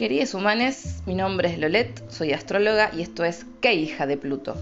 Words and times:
Queridos 0.00 0.32
humanes, 0.32 1.02
mi 1.04 1.14
nombre 1.14 1.50
es 1.50 1.58
Lolet, 1.58 2.10
soy 2.10 2.32
astróloga 2.32 2.90
y 2.96 3.02
esto 3.02 3.22
es 3.22 3.44
¿Qué 3.60 3.74
hija 3.74 4.06
de 4.06 4.16
Pluto? 4.16 4.56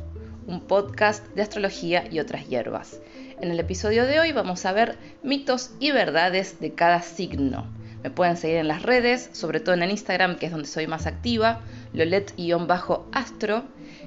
Un 0.48 0.60
podcast 0.60 1.24
de 1.36 1.42
astrología 1.42 2.02
y 2.10 2.18
otras 2.18 2.48
hierbas. 2.48 2.98
En 3.40 3.52
el 3.52 3.60
episodio 3.60 4.04
de 4.04 4.18
hoy 4.18 4.32
vamos 4.32 4.66
a 4.66 4.72
ver 4.72 4.98
mitos 5.22 5.70
y 5.78 5.92
verdades 5.92 6.58
de 6.58 6.72
cada 6.74 7.02
signo. 7.02 7.68
Me 8.02 8.10
pueden 8.10 8.36
seguir 8.36 8.56
en 8.56 8.66
las 8.66 8.82
redes, 8.82 9.30
sobre 9.30 9.60
todo 9.60 9.76
en 9.76 9.88
Instagram, 9.88 10.38
que 10.38 10.46
es 10.46 10.50
donde 10.50 10.66
soy 10.66 10.88
más 10.88 11.06
activa, 11.06 11.60
Lolet-astro. 11.94 13.62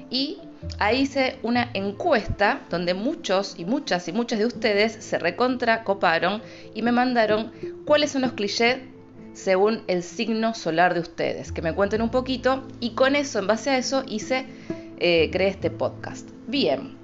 Y 0.09 0.38
ahí 0.79 1.00
hice 1.04 1.38
una 1.43 1.70
encuesta 1.73 2.59
donde 2.70 2.93
muchos 2.93 3.55
y 3.57 3.63
muchas 3.63 4.09
y 4.09 4.11
muchas 4.11 4.38
de 4.38 4.48
ustedes 4.48 4.98
se 5.00 5.18
recontra 5.18 5.86
coparon 5.86 6.41
y 6.75 6.82
me 6.82 6.91
mandaron 6.91 7.54
cuáles 7.86 8.11
son 8.11 8.23
los 8.23 8.33
clichés 8.33 8.79
según 9.33 9.83
el 9.87 10.03
signo 10.03 10.53
solar 10.53 10.93
de 10.93 10.99
ustedes, 10.99 11.51
que 11.51 11.61
me 11.61 11.73
cuenten 11.73 12.01
un 12.01 12.09
poquito 12.09 12.67
y 12.79 12.91
con 12.91 13.15
eso, 13.15 13.39
en 13.39 13.47
base 13.47 13.69
a 13.69 13.77
eso, 13.77 14.04
hice, 14.07 14.45
eh, 14.99 15.29
creé 15.31 15.49
este 15.49 15.71
podcast. 15.71 16.29
Bien, 16.47 16.97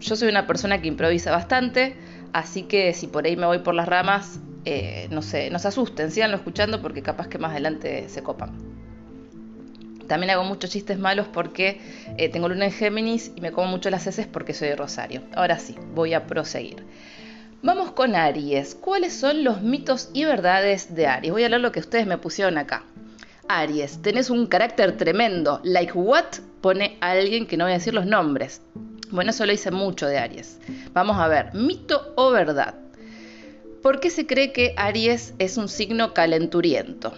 yo 0.00 0.16
soy 0.16 0.28
una 0.28 0.46
persona 0.46 0.80
que 0.80 0.88
improvisa 0.88 1.30
bastante, 1.30 1.96
así 2.32 2.64
que 2.64 2.92
si 2.94 3.06
por 3.06 3.24
ahí 3.26 3.36
me 3.36 3.46
voy 3.46 3.58
por 3.58 3.74
las 3.74 3.88
ramas, 3.88 4.40
eh, 4.64 5.08
no 5.10 5.22
sé, 5.22 5.50
no 5.50 5.58
se 5.58 5.68
asusten, 5.68 6.10
síganlo 6.10 6.36
escuchando 6.36 6.82
porque 6.82 7.02
capaz 7.02 7.28
que 7.28 7.38
más 7.38 7.52
adelante 7.52 8.08
se 8.08 8.22
copan. 8.22 8.52
También 10.06 10.30
hago 10.30 10.42
muchos 10.42 10.70
chistes 10.70 10.98
malos 10.98 11.28
porque 11.28 11.80
eh, 12.18 12.28
tengo 12.28 12.48
luna 12.48 12.64
en 12.64 12.72
Géminis 12.72 13.30
y 13.36 13.40
me 13.40 13.52
como 13.52 13.68
mucho 13.68 13.90
las 13.90 14.06
heces 14.08 14.26
porque 14.26 14.54
soy 14.54 14.68
de 14.68 14.76
Rosario. 14.76 15.22
Ahora 15.36 15.58
sí, 15.58 15.76
voy 15.94 16.14
a 16.14 16.26
proseguir. 16.26 16.84
Vamos 17.62 17.92
con 17.92 18.16
Aries. 18.16 18.74
¿Cuáles 18.74 19.12
son 19.12 19.44
los 19.44 19.60
mitos 19.60 20.08
y 20.14 20.24
verdades 20.24 20.94
de 20.94 21.06
Aries? 21.06 21.30
Voy 21.30 21.44
a 21.44 21.48
leer 21.50 21.60
lo 21.60 21.72
que 21.72 21.80
ustedes 21.80 22.06
me 22.06 22.16
pusieron 22.16 22.56
acá. 22.56 22.84
Aries, 23.48 24.00
tenés 24.00 24.30
un 24.30 24.46
carácter 24.46 24.96
tremendo. 24.96 25.60
Like 25.62 25.92
what? 25.92 26.24
Pone 26.62 26.96
alguien 27.02 27.46
que 27.46 27.58
no 27.58 27.64
voy 27.64 27.72
a 27.72 27.76
decir 27.76 27.92
los 27.92 28.06
nombres. 28.06 28.62
Bueno, 29.10 29.32
eso 29.32 29.44
lo 29.44 29.52
hice 29.52 29.70
mucho 29.70 30.06
de 30.06 30.16
Aries. 30.16 30.58
Vamos 30.94 31.18
a 31.18 31.28
ver, 31.28 31.52
mito 31.52 32.14
o 32.16 32.30
verdad. 32.30 32.76
¿Por 33.82 34.00
qué 34.00 34.08
se 34.08 34.26
cree 34.26 34.52
que 34.52 34.72
Aries 34.78 35.34
es 35.38 35.58
un 35.58 35.68
signo 35.68 36.14
calenturiento? 36.14 37.12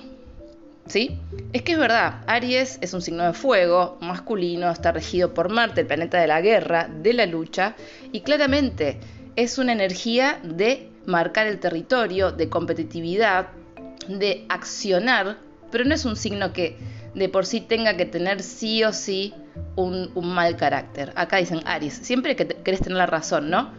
¿Sí? 0.87 1.21
Es 1.53 1.63
que 1.63 1.73
es 1.73 1.79
verdad, 1.79 2.25
Aries 2.27 2.79
es 2.81 2.93
un 2.95 3.03
signo 3.03 3.25
de 3.25 3.33
fuego, 3.33 3.97
masculino, 4.01 4.69
está 4.73 4.91
regido 4.91 5.33
por 5.35 5.51
Marte, 5.51 5.83
el 5.83 5.87
planeta 5.87 6.21
de 6.21 6.27
la 6.27 6.41
guerra, 6.41 6.89
de 6.89 7.13
la 7.13 7.27
lucha, 7.27 7.77
y 8.11 8.23
claramente 8.23 8.99
es 9.37 9.59
una 9.59 9.73
energía 9.73 10.41
de 10.43 10.89
marcar 11.07 11.47
el 11.47 11.59
territorio, 11.59 12.33
de 12.33 12.49
competitividad, 12.49 13.49
de 14.09 14.45
accionar, 14.49 15.39
pero 15.71 15.85
no 15.85 15.95
es 15.95 16.05
un 16.05 16.17
signo 16.17 16.53
que 16.53 16.77
de 17.15 17.29
por 17.29 17.47
sí 17.47 17.61
tenga 17.61 17.97
que 17.97 18.07
tener 18.07 18.43
sí 18.43 18.85
o 18.85 18.93
sí 18.93 19.35
un, 19.77 20.11
mal 20.15 20.57
carácter. 20.57 21.13
Acá 21.15 21.39
dicen 21.39 21.61
Aries, 21.65 21.95
siempre 21.95 22.37
que 22.37 22.47
querés 22.47 22.81
tener 22.81 22.99
la 22.99 23.07
razón, 23.07 23.51
¿no? 23.51 23.71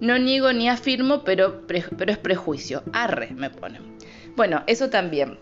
No 0.00 0.18
niego 0.18 0.52
ni 0.52 0.68
afirmo, 0.68 1.24
pero, 1.24 1.62
es 1.68 2.18
prejuicio. 2.18 2.82
Arre, 2.92 3.30
me 3.32 3.50
pone. 3.50 3.80
Bueno, 4.34 4.62
eso 4.66 4.88
también. 4.88 5.38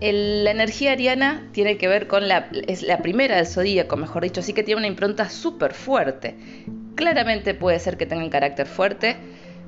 la 0.00 0.50
energía 0.50 0.92
ariana 0.92 1.48
tiene 1.52 1.76
que 1.76 1.86
ver 1.86 2.06
con 2.06 2.28
la, 2.28 2.48
es 2.66 2.82
la 2.82 2.98
primera 2.98 3.36
del 3.36 3.46
zodíaco, 3.46 3.96
mejor 3.96 4.22
dicho, 4.22 4.40
así 4.40 4.54
que 4.54 4.62
tiene 4.62 4.78
una 4.78 4.88
impronta 4.88 5.28
súper 5.28 5.74
fuerte 5.74 6.36
claramente 6.98 7.54
puede 7.54 7.78
ser 7.78 7.96
que 7.96 8.06
tengan 8.06 8.28
carácter 8.28 8.66
fuerte. 8.66 9.16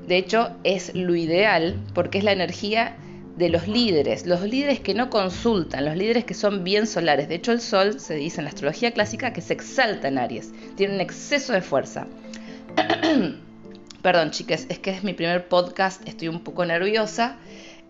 De 0.08 0.16
hecho, 0.16 0.50
es 0.64 0.92
lo 0.96 1.14
ideal 1.14 1.76
porque 1.94 2.18
es 2.18 2.24
la 2.24 2.32
energía 2.32 2.96
de 3.36 3.48
los 3.48 3.68
líderes, 3.68 4.26
los 4.26 4.42
líderes 4.42 4.80
que 4.80 4.94
no 4.94 5.10
consultan, 5.10 5.84
los 5.84 5.96
líderes 5.96 6.24
que 6.24 6.34
son 6.34 6.64
bien 6.64 6.88
solares. 6.88 7.28
De 7.28 7.36
hecho, 7.36 7.52
el 7.52 7.60
sol 7.60 8.00
se 8.00 8.16
dice 8.16 8.40
en 8.40 8.46
la 8.46 8.50
astrología 8.50 8.90
clásica 8.90 9.32
que 9.32 9.42
se 9.42 9.52
exalta 9.52 10.08
en 10.08 10.19
Aries, 10.19 10.50
tiene 10.76 10.94
un 10.94 11.00
exceso 11.00 11.52
de 11.52 11.62
fuerza. 11.62 12.08
Perdón, 14.02 14.32
chicas, 14.32 14.66
es 14.69 14.80
que 14.80 14.90
es 14.90 15.04
mi 15.04 15.12
primer 15.12 15.46
podcast, 15.46 16.06
estoy 16.08 16.26
un 16.26 16.40
poco 16.40 16.64
nerviosa. 16.64 17.36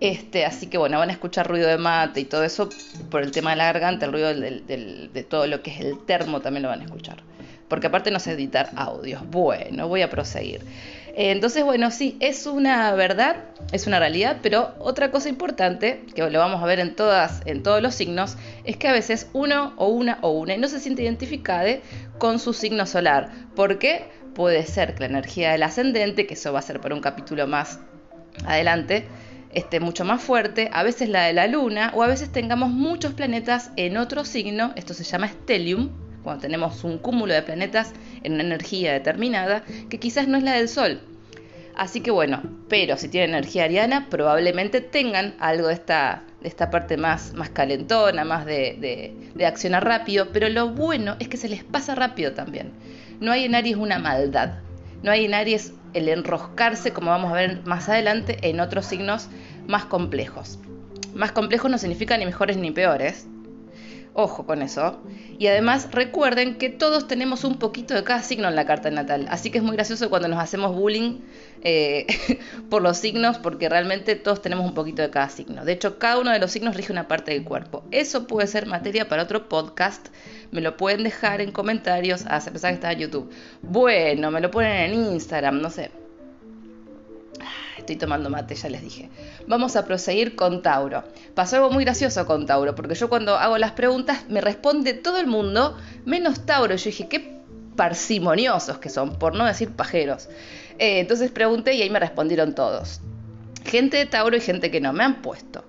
Este, 0.00 0.44
así 0.44 0.66
que 0.66 0.76
bueno, 0.76 0.98
van 0.98 1.08
a 1.08 1.12
escuchar 1.12 1.48
ruido 1.48 1.68
de 1.68 1.78
mate 1.78 2.20
y 2.20 2.24
todo 2.26 2.44
eso 2.44 2.68
por 3.10 3.22
el 3.22 3.30
tema 3.30 3.50
de 3.50 3.56
la 3.56 3.64
garganta, 3.64 4.04
el 4.04 4.12
ruido 4.12 4.34
de 4.34 5.26
todo 5.28 5.46
lo 5.46 5.62
que 5.62 5.70
es 5.70 5.80
el 5.80 6.04
termo 6.04 6.42
también 6.42 6.62
lo 6.62 6.68
van 6.68 6.82
a 6.82 6.84
escuchar 6.84 7.29
porque 7.70 7.86
aparte 7.86 8.10
no 8.10 8.19
sé 8.19 8.32
editar 8.32 8.69
audios. 8.75 9.22
Bueno, 9.31 9.88
voy 9.88 10.03
a 10.03 10.10
proseguir. 10.10 10.60
Eh, 11.14 11.31
entonces, 11.31 11.64
bueno, 11.64 11.91
sí, 11.91 12.16
es 12.20 12.47
una 12.47 12.92
verdad, 12.94 13.36
es 13.72 13.86
una 13.86 14.00
realidad, 14.00 14.38
pero 14.42 14.75
otra 14.81 15.10
cosa 15.12 15.28
importante, 15.28 16.04
que 16.14 16.28
lo 16.28 16.38
vamos 16.41 16.62
a 16.62 16.66
ver 16.66 16.80
en, 16.80 16.97
todas, 16.97 17.41
en 17.47 17.62
todos 17.62 17.80
los 17.80 17.94
signos, 17.94 18.36
es 18.64 18.76
que 18.76 18.88
a 18.88 18.92
veces 18.92 19.28
uno 19.32 19.72
o 19.76 19.86
una 19.86 20.19
o 20.20 20.30
una 20.30 20.56
no 20.56 20.69
se 20.69 20.80
siente 20.80 21.04
identificada 21.04 21.78
con 22.19 22.41
su 22.41 22.53
signo 22.53 22.86
solar. 22.86 23.30
¿Por 23.54 23.78
qué? 23.78 24.09
Puede 24.34 24.66
ser 24.66 24.94
que 24.94 25.00
la 25.00 25.06
energía 25.06 25.53
del 25.53 25.62
ascendente, 25.62 26.26
que 26.26 26.34
eso 26.34 26.53
va 26.53 26.59
a 26.59 26.62
ser 26.62 26.80
para 26.80 26.94
un 26.94 27.00
capítulo 27.00 27.47
más 27.47 27.78
adelante, 28.44 29.06
esté 29.53 29.78
mucho 29.78 30.04
más 30.04 30.20
fuerte, 30.20 30.70
a 30.72 30.82
veces 30.82 31.09
la 31.09 31.25
de 31.25 31.34
la 31.34 31.47
luna, 31.47 31.92
o 31.94 32.03
a 32.03 32.09
veces 32.09 32.32
tengamos 32.32 32.70
muchos 32.70 33.14
planetas 33.14 33.70
en 33.76 33.97
otro 33.97 34.25
signo, 34.25 34.72
esto 34.75 34.92
se 34.94 35.04
llama 35.04 35.28
stellium, 35.28 36.09
cuando 36.22 36.42
tenemos 36.42 36.84
un 36.84 36.98
cúmulo 36.98 37.34
de 37.34 37.42
planetas 37.42 37.92
en 38.22 38.34
una 38.34 38.42
energía 38.42 38.92
determinada 38.92 39.64
que 39.88 39.98
quizás 39.98 40.28
no 40.28 40.38
es 40.38 40.44
la 40.44 40.54
del 40.54 40.69
Sol. 40.69 41.00
Así 41.75 42.00
que 42.00 42.10
bueno, 42.10 42.42
pero 42.69 42.97
si 42.97 43.08
tienen 43.08 43.31
energía 43.31 43.64
ariana, 43.64 44.08
probablemente 44.10 44.80
tengan 44.80 45.34
algo 45.38 45.69
de 45.69 45.75
esta, 45.75 46.25
de 46.42 46.48
esta 46.48 46.70
parte 46.70 46.97
más, 46.97 47.32
más 47.32 47.50
calentona, 47.50 48.25
más 48.25 48.44
de, 48.44 49.14
de, 49.34 49.47
accionar 49.47 49.84
rápido, 49.84 50.28
pero 50.32 50.48
lo 50.48 50.69
bueno 50.69 51.16
es 51.20 51.28
que 51.28 51.36
se 51.36 51.48
les 51.48 51.64
pasa 51.64 51.94
rápido 51.94 52.32
también. 52.32 52.72
No 53.20 53.32
hay 53.32 53.44
en 53.44 53.54
Aries 53.54 53.76
una 53.76 53.98
maldad, 53.98 54.59
no 55.03 55.10
hay 55.10 55.25
en 55.25 55.34
Aries 55.34 55.72
el 55.94 56.09
enroscarse, 56.09 56.92
como 56.92 57.10
vamos 57.10 57.32
a 57.32 57.36
ver 57.36 57.62
más 57.64 57.88
adelante, 57.88 58.36
en 58.42 58.60
otros 58.60 58.86
signos 58.86 59.28
más 59.66 59.86
complejos. 59.86 60.59
Más 61.14 61.32
complejos 61.32 61.70
no 61.70 61.78
significa 61.78 62.16
ni 62.16 62.26
mejores 62.26 62.56
ni 62.56 62.70
peores, 62.70 63.26
Ojo 64.12 64.44
con 64.44 64.60
eso. 64.60 65.00
Y 65.38 65.47
además 65.47 65.88
recuerden 65.93 66.56
que 66.56 66.69
todos 66.69 67.06
tenemos 67.06 67.44
un 67.44 67.59
poquito 67.59 67.94
de 67.94 68.03
cada 68.03 68.22
signo 68.22 68.48
en 68.48 68.56
la 68.56 68.66
carta 68.66 68.91
natal. 68.91 69.26
Así 69.31 69.50
que 69.50 69.59
es 69.59 69.65
muy 69.65 69.76
gracioso 69.76 70.10
cuando 70.10 70.26
nos 70.26 70.41
hacemos 70.41 70.75
bullying 70.75 71.21
eh, 71.62 72.06
por 72.71 72.82
los 72.82 72.97
signos 72.97 73.38
porque 73.38 73.69
realmente 73.69 74.16
todos 74.16 74.43
tenemos 74.43 74.66
un 74.66 74.75
poquito 74.75 75.00
de 75.03 75.10
cada 75.10 75.28
signo. 75.28 75.65
De 75.65 75.72
hecho, 75.72 75.98
cada 75.98 76.19
uno 76.19 76.32
de 76.32 76.41
los 76.41 76.50
signos 76.50 76.76
rige 76.76 76.93
una 76.93 77.06
parte 77.06 77.32
del 77.32 77.44
cuerpo. 77.44 77.84
Eso 77.93 78.26
puede 78.26 78.48
ser 78.48 78.66
materia 78.66 79.09
para 79.09 79.22
otro 79.22 79.48
podcast. 79.48 80.09
Me 80.50 80.60
lo 80.60 80.77
pueden 80.77 81.04
dejar 81.04 81.41
en 81.41 81.53
comentarios. 81.53 82.25
Ah, 82.28 82.41
se 82.41 82.50
pensaba 82.50 82.72
que 82.72 82.77
estaba 82.77 82.92
en 82.92 82.98
YouTube. 82.98 83.31
Bueno, 83.62 84.32
me 84.32 84.41
lo 84.41 84.50
ponen 84.50 84.92
en 84.92 85.12
Instagram, 85.12 85.60
no 85.60 85.71
sé. 85.71 85.92
Tomando 87.96 88.30
mate, 88.30 88.54
ya 88.54 88.68
les 88.68 88.82
dije. 88.82 89.10
Vamos 89.46 89.76
a 89.76 89.84
proseguir 89.84 90.36
con 90.36 90.62
Tauro. 90.62 91.04
Pasó 91.34 91.56
algo 91.56 91.70
muy 91.70 91.84
gracioso 91.84 92.26
con 92.26 92.46
Tauro, 92.46 92.74
porque 92.74 92.94
yo 92.94 93.08
cuando 93.08 93.36
hago 93.36 93.58
las 93.58 93.72
preguntas 93.72 94.24
me 94.28 94.40
responde 94.40 94.94
todo 94.94 95.18
el 95.18 95.26
mundo, 95.26 95.76
menos 96.04 96.46
Tauro. 96.46 96.74
Yo 96.76 96.84
dije, 96.84 97.08
qué 97.08 97.40
parsimoniosos 97.76 98.78
que 98.78 98.88
son, 98.88 99.18
por 99.18 99.34
no 99.34 99.44
decir 99.44 99.70
pajeros. 99.70 100.28
Eh, 100.78 101.00
entonces 101.00 101.30
pregunté 101.30 101.74
y 101.74 101.82
ahí 101.82 101.90
me 101.90 102.00
respondieron 102.00 102.54
todos. 102.54 103.00
Gente 103.64 103.98
de 103.98 104.06
Tauro 104.06 104.36
y 104.36 104.40
gente 104.40 104.70
que 104.70 104.80
no, 104.80 104.92
me 104.92 105.04
han 105.04 105.22
puesto. 105.22 105.64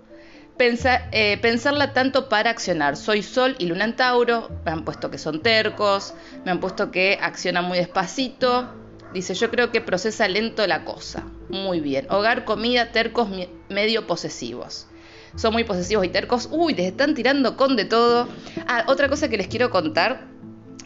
Eh, 1.12 1.40
pensarla 1.42 1.92
tanto 1.92 2.30
para 2.30 2.52
accionar. 2.52 2.96
Soy 2.96 3.24
Sol 3.24 3.56
y 3.58 3.66
Luna 3.66 3.86
en 3.86 3.96
Tauro. 3.96 4.48
Me 4.64 4.72
han 4.72 4.86
puesto 4.86 5.10
que 5.10 5.18
son 5.18 5.42
tercos. 5.42 6.14
Me 6.46 6.52
han 6.52 6.60
puesto 6.60 6.92
que 6.92 7.18
accionan 7.20 7.66
muy 7.66 7.80
despacito. 7.80 8.70
Dice, 9.12 9.34
yo 9.34 9.50
creo 9.50 9.72
que 9.72 9.82
procesa 9.82 10.28
lento 10.28 10.66
la 10.68 10.86
cosa. 10.86 11.24
Muy 11.52 11.82
bien. 11.82 12.08
Hogar, 12.10 12.46
comida, 12.46 12.92
tercos, 12.92 13.30
medio 13.70 14.08
posesivos. 14.08 14.88
Son 15.36 15.54
muy 15.54 15.64
posesivos 15.64 16.06
y 16.06 16.10
tercos. 16.10 16.50
Uy, 16.52 16.74
les 16.74 16.88
están 16.88 17.14
tirando 17.14 17.58
con 17.58 17.76
de 17.76 17.86
todo. 17.86 18.28
Ah, 18.68 18.86
otra 18.88 19.10
cosa 19.10 19.30
que 19.30 19.38
les 19.38 19.48
quiero 19.48 19.70
contar, 19.70 20.28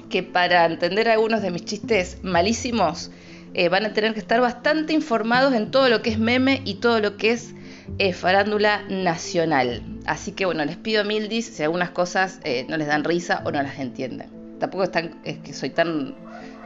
que 0.10 0.24
para 0.24 0.66
entender 0.66 1.10
algunos 1.10 1.42
de 1.42 1.52
mis 1.52 1.66
chistes 1.66 2.18
malísimos, 2.24 3.12
eh, 3.54 3.70
van 3.70 3.86
a 3.86 3.94
tener 3.94 4.14
que 4.14 4.20
estar 4.20 4.42
bastante 4.42 4.94
informados 4.94 5.54
en 5.54 5.72
todo 5.72 5.88
lo 5.90 6.02
que 6.02 6.10
es 6.10 6.20
meme 6.20 6.62
y 6.66 6.76
todo 6.76 7.00
lo 7.00 7.16
que 7.16 7.32
es 7.32 7.54
eh, 8.00 8.14
farándula 8.14 8.84
nacional. 8.90 9.82
Así 10.06 10.32
que 10.32 10.46
bueno, 10.46 10.66
les 10.66 10.78
pido 10.78 11.06
mil 11.06 11.30
dis 11.30 11.46
si 11.46 11.64
algunas 11.64 11.92
cosas 11.92 12.40
eh, 12.44 12.66
no 12.68 12.78
les 12.78 12.88
dan 12.88 13.04
risa 13.04 13.42
o 13.46 13.52
no 13.52 13.62
las 13.62 13.80
entienden. 13.80 14.30
Tampoco 14.60 14.84
es, 14.84 14.92
es 15.24 15.38
que 15.40 15.54
soy 15.54 15.70
tan, 15.70 16.16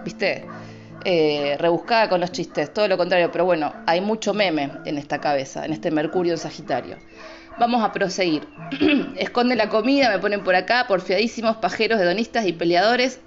viste, 0.04 0.46
eh, 1.06 1.56
rebuscada 1.60 2.10
con 2.10 2.20
los 2.20 2.32
chistes, 2.32 2.74
todo 2.74 2.88
lo 2.88 2.98
contrario, 2.98 3.32
pero 3.32 3.46
bueno, 3.46 3.74
hay 3.86 4.02
mucho 4.02 4.34
meme 4.34 4.72
en 4.86 4.98
esta 4.98 5.20
cabeza, 5.20 5.66
en 5.66 5.74
este 5.74 5.92
Mercurio 5.92 6.34
en 6.34 6.40
Sagitario. 6.40 6.98
Vamos 7.60 7.84
a 7.84 7.92
proseguir. 7.92 8.48
Esconde 9.18 9.56
la 9.56 9.70
comida, 9.70 10.10
me 10.10 10.20
ponen 10.20 10.44
por 10.44 10.56
acá, 10.56 10.86
porfiadísimos, 10.88 11.58
pajeros, 11.58 12.00
hedonistas 12.00 12.46
y 12.46 12.54
peleadores, 12.54 13.20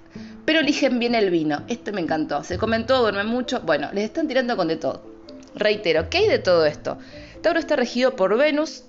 pero 0.45 0.59
eligen 0.59 0.99
bien 0.99 1.15
el 1.15 1.29
vino. 1.29 1.63
Esto 1.67 1.91
me 1.93 2.01
encantó. 2.01 2.43
Se 2.43 2.57
comentó, 2.57 2.99
duermen 2.99 3.27
mucho. 3.27 3.61
Bueno, 3.61 3.89
les 3.93 4.05
están 4.05 4.27
tirando 4.27 4.57
con 4.57 4.67
de 4.67 4.77
todo. 4.77 5.03
Reitero, 5.55 6.09
¿qué 6.09 6.19
hay 6.19 6.27
de 6.27 6.39
todo 6.39 6.65
esto? 6.65 6.97
Tauro 7.41 7.59
está 7.59 7.75
regido 7.75 8.15
por 8.15 8.35
Venus, 8.37 8.85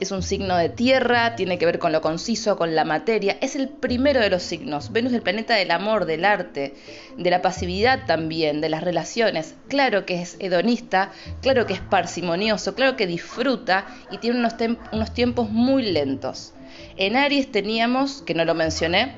es 0.00 0.10
un 0.10 0.22
signo 0.22 0.56
de 0.56 0.68
tierra, 0.68 1.36
tiene 1.36 1.58
que 1.58 1.66
ver 1.66 1.78
con 1.78 1.92
lo 1.92 2.00
conciso, 2.00 2.56
con 2.56 2.74
la 2.74 2.84
materia. 2.84 3.36
Es 3.40 3.54
el 3.54 3.68
primero 3.68 4.20
de 4.20 4.30
los 4.30 4.42
signos. 4.42 4.90
Venus 4.92 5.12
es 5.12 5.18
el 5.18 5.22
planeta 5.22 5.54
del 5.54 5.70
amor, 5.70 6.04
del 6.04 6.24
arte, 6.24 6.74
de 7.16 7.30
la 7.30 7.42
pasividad 7.42 8.04
también, 8.06 8.60
de 8.60 8.68
las 8.68 8.82
relaciones. 8.82 9.54
Claro 9.68 10.04
que 10.04 10.20
es 10.20 10.36
hedonista, 10.40 11.12
claro 11.42 11.66
que 11.66 11.74
es 11.74 11.80
parsimonioso, 11.80 12.74
claro 12.74 12.96
que 12.96 13.06
disfruta 13.06 13.86
y 14.10 14.18
tiene 14.18 14.38
unos, 14.38 15.14
tiempos 15.14 15.50
muy 15.50 15.82
lentos. 15.84 16.54
En 16.96 17.16
Aries 17.16 17.52
teníamos, 17.52 18.22
que 18.22 18.34
no 18.34 18.44
lo 18.44 18.54
mencioné, 18.54 19.14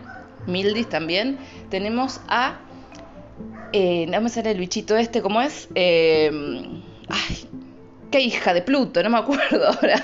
Mildis 0.47 0.89
también, 0.89 1.39
tenemos 1.71 2.21
a... 2.29 2.61
Eh, 3.73 4.07
no 4.09 4.21
me 4.21 4.29
sale 4.29 4.53
el 4.53 4.59
bichito 4.59 4.97
este, 4.97 5.21
¿cómo 5.21 5.43
es? 5.43 5.69
Eh, 5.75 6.31
ay, 7.09 7.49
qué 8.11 8.21
hija 8.21 8.55
de 8.55 8.63
Pluto, 8.63 9.03
no 9.03 9.11
me 9.11 9.19
acuerdo 9.19 9.67
ahora. 9.69 10.03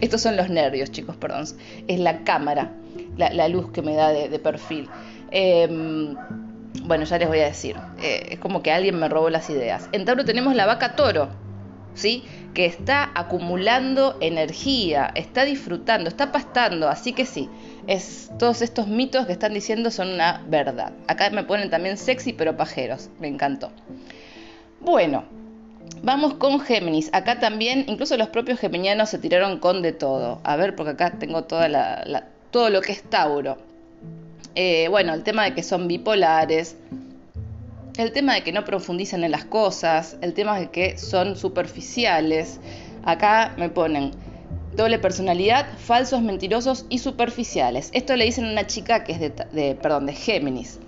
Estos 0.00 0.20
son 0.20 0.36
los 0.36 0.48
nervios, 0.48 0.90
chicos, 0.90 1.16
perdón. 1.16 1.46
Es 1.88 1.98
la 2.00 2.24
cámara, 2.24 2.72
la, 3.16 3.48
luz 3.48 3.70
que 3.70 3.82
me 3.82 3.94
da 3.94 4.10
de, 4.10 4.38
perfil. 4.38 4.88
Em, 5.30 6.14
bueno, 6.84 7.04
ya 7.04 7.18
les 7.18 7.28
voy 7.28 7.40
a 7.40 7.46
decir. 7.46 7.76
Eh, 8.02 8.28
es 8.32 8.38
como 8.38 8.62
que 8.62 8.72
alguien 8.72 8.98
me 8.98 9.08
robó 9.08 9.30
las 9.30 9.48
ideas. 9.50 9.88
En 9.92 10.04
Tauro 10.04 10.24
tenemos 10.24 10.54
la 10.54 10.66
vaca 10.66 10.96
toro, 10.96 11.28
¿sí? 11.94 12.24
Que 12.52 12.66
está 12.66 13.10
acumulando 13.14 14.16
energía, 14.20 15.10
está 15.14 15.44
disfrutando, 15.44 16.08
está 16.08 16.32
pastando. 16.32 16.88
Así 16.88 17.12
que 17.12 17.26
sí, 17.26 17.48
es, 17.86 18.30
todos 18.38 18.62
estos 18.62 18.86
mitos 18.86 19.26
que 19.26 19.32
están 19.32 19.54
diciendo 19.54 19.90
son 19.90 20.08
una 20.08 20.42
verdad. 20.48 20.92
Acá 21.08 21.30
me 21.30 21.44
ponen 21.44 21.70
también 21.70 21.96
sexy 21.96 22.32
pero 22.32 22.56
pajeros. 22.56 23.10
Me 23.20 23.28
encantó. 23.28 23.70
Bueno, 24.80 25.24
Vamos 26.02 26.34
con 26.34 26.60
Géminis. 26.60 27.08
Acá 27.12 27.40
también, 27.40 27.84
incluso 27.88 28.16
los 28.16 28.28
propios 28.28 28.58
geminianos 28.58 29.08
se 29.08 29.18
tiraron 29.18 29.58
con 29.58 29.82
de 29.82 29.92
todo. 29.92 30.40
A 30.44 30.56
ver, 30.56 30.76
porque 30.76 30.92
acá 30.92 31.18
tengo 31.18 31.44
todo 31.44 31.66
lo 31.68 32.80
que 32.82 32.92
es 32.92 33.02
Tauro. 33.02 33.56
Eh, 34.54 34.88
bueno, 34.88 35.14
el 35.14 35.22
tema 35.22 35.44
de 35.44 35.54
que 35.54 35.62
son 35.62 35.88
bipolares, 35.88 36.76
el 37.96 38.12
tema 38.12 38.34
de 38.34 38.42
que 38.42 38.52
no 38.52 38.64
profundizan 38.64 39.24
en 39.24 39.30
las 39.30 39.44
cosas, 39.44 40.16
el 40.20 40.34
tema 40.34 40.58
de 40.58 40.70
que 40.70 40.98
son 40.98 41.36
superficiales. 41.36 42.60
Acá 43.04 43.54
me 43.56 43.68
ponen 43.68 44.12
doble 44.76 44.98
personalidad, 44.98 45.66
falsos, 45.78 46.22
mentirosos 46.22 46.86
y 46.88 46.98
superficiales. 46.98 47.90
Esto 47.92 48.16
le 48.16 48.24
dicen 48.24 48.46
a 48.46 48.52
una 48.52 48.66
chica 48.66 49.04
que 49.04 49.12
es 49.12 49.20
de, 49.20 49.74
perdón, 49.80 50.06
de 50.06 50.14
Géminis. 50.14 50.80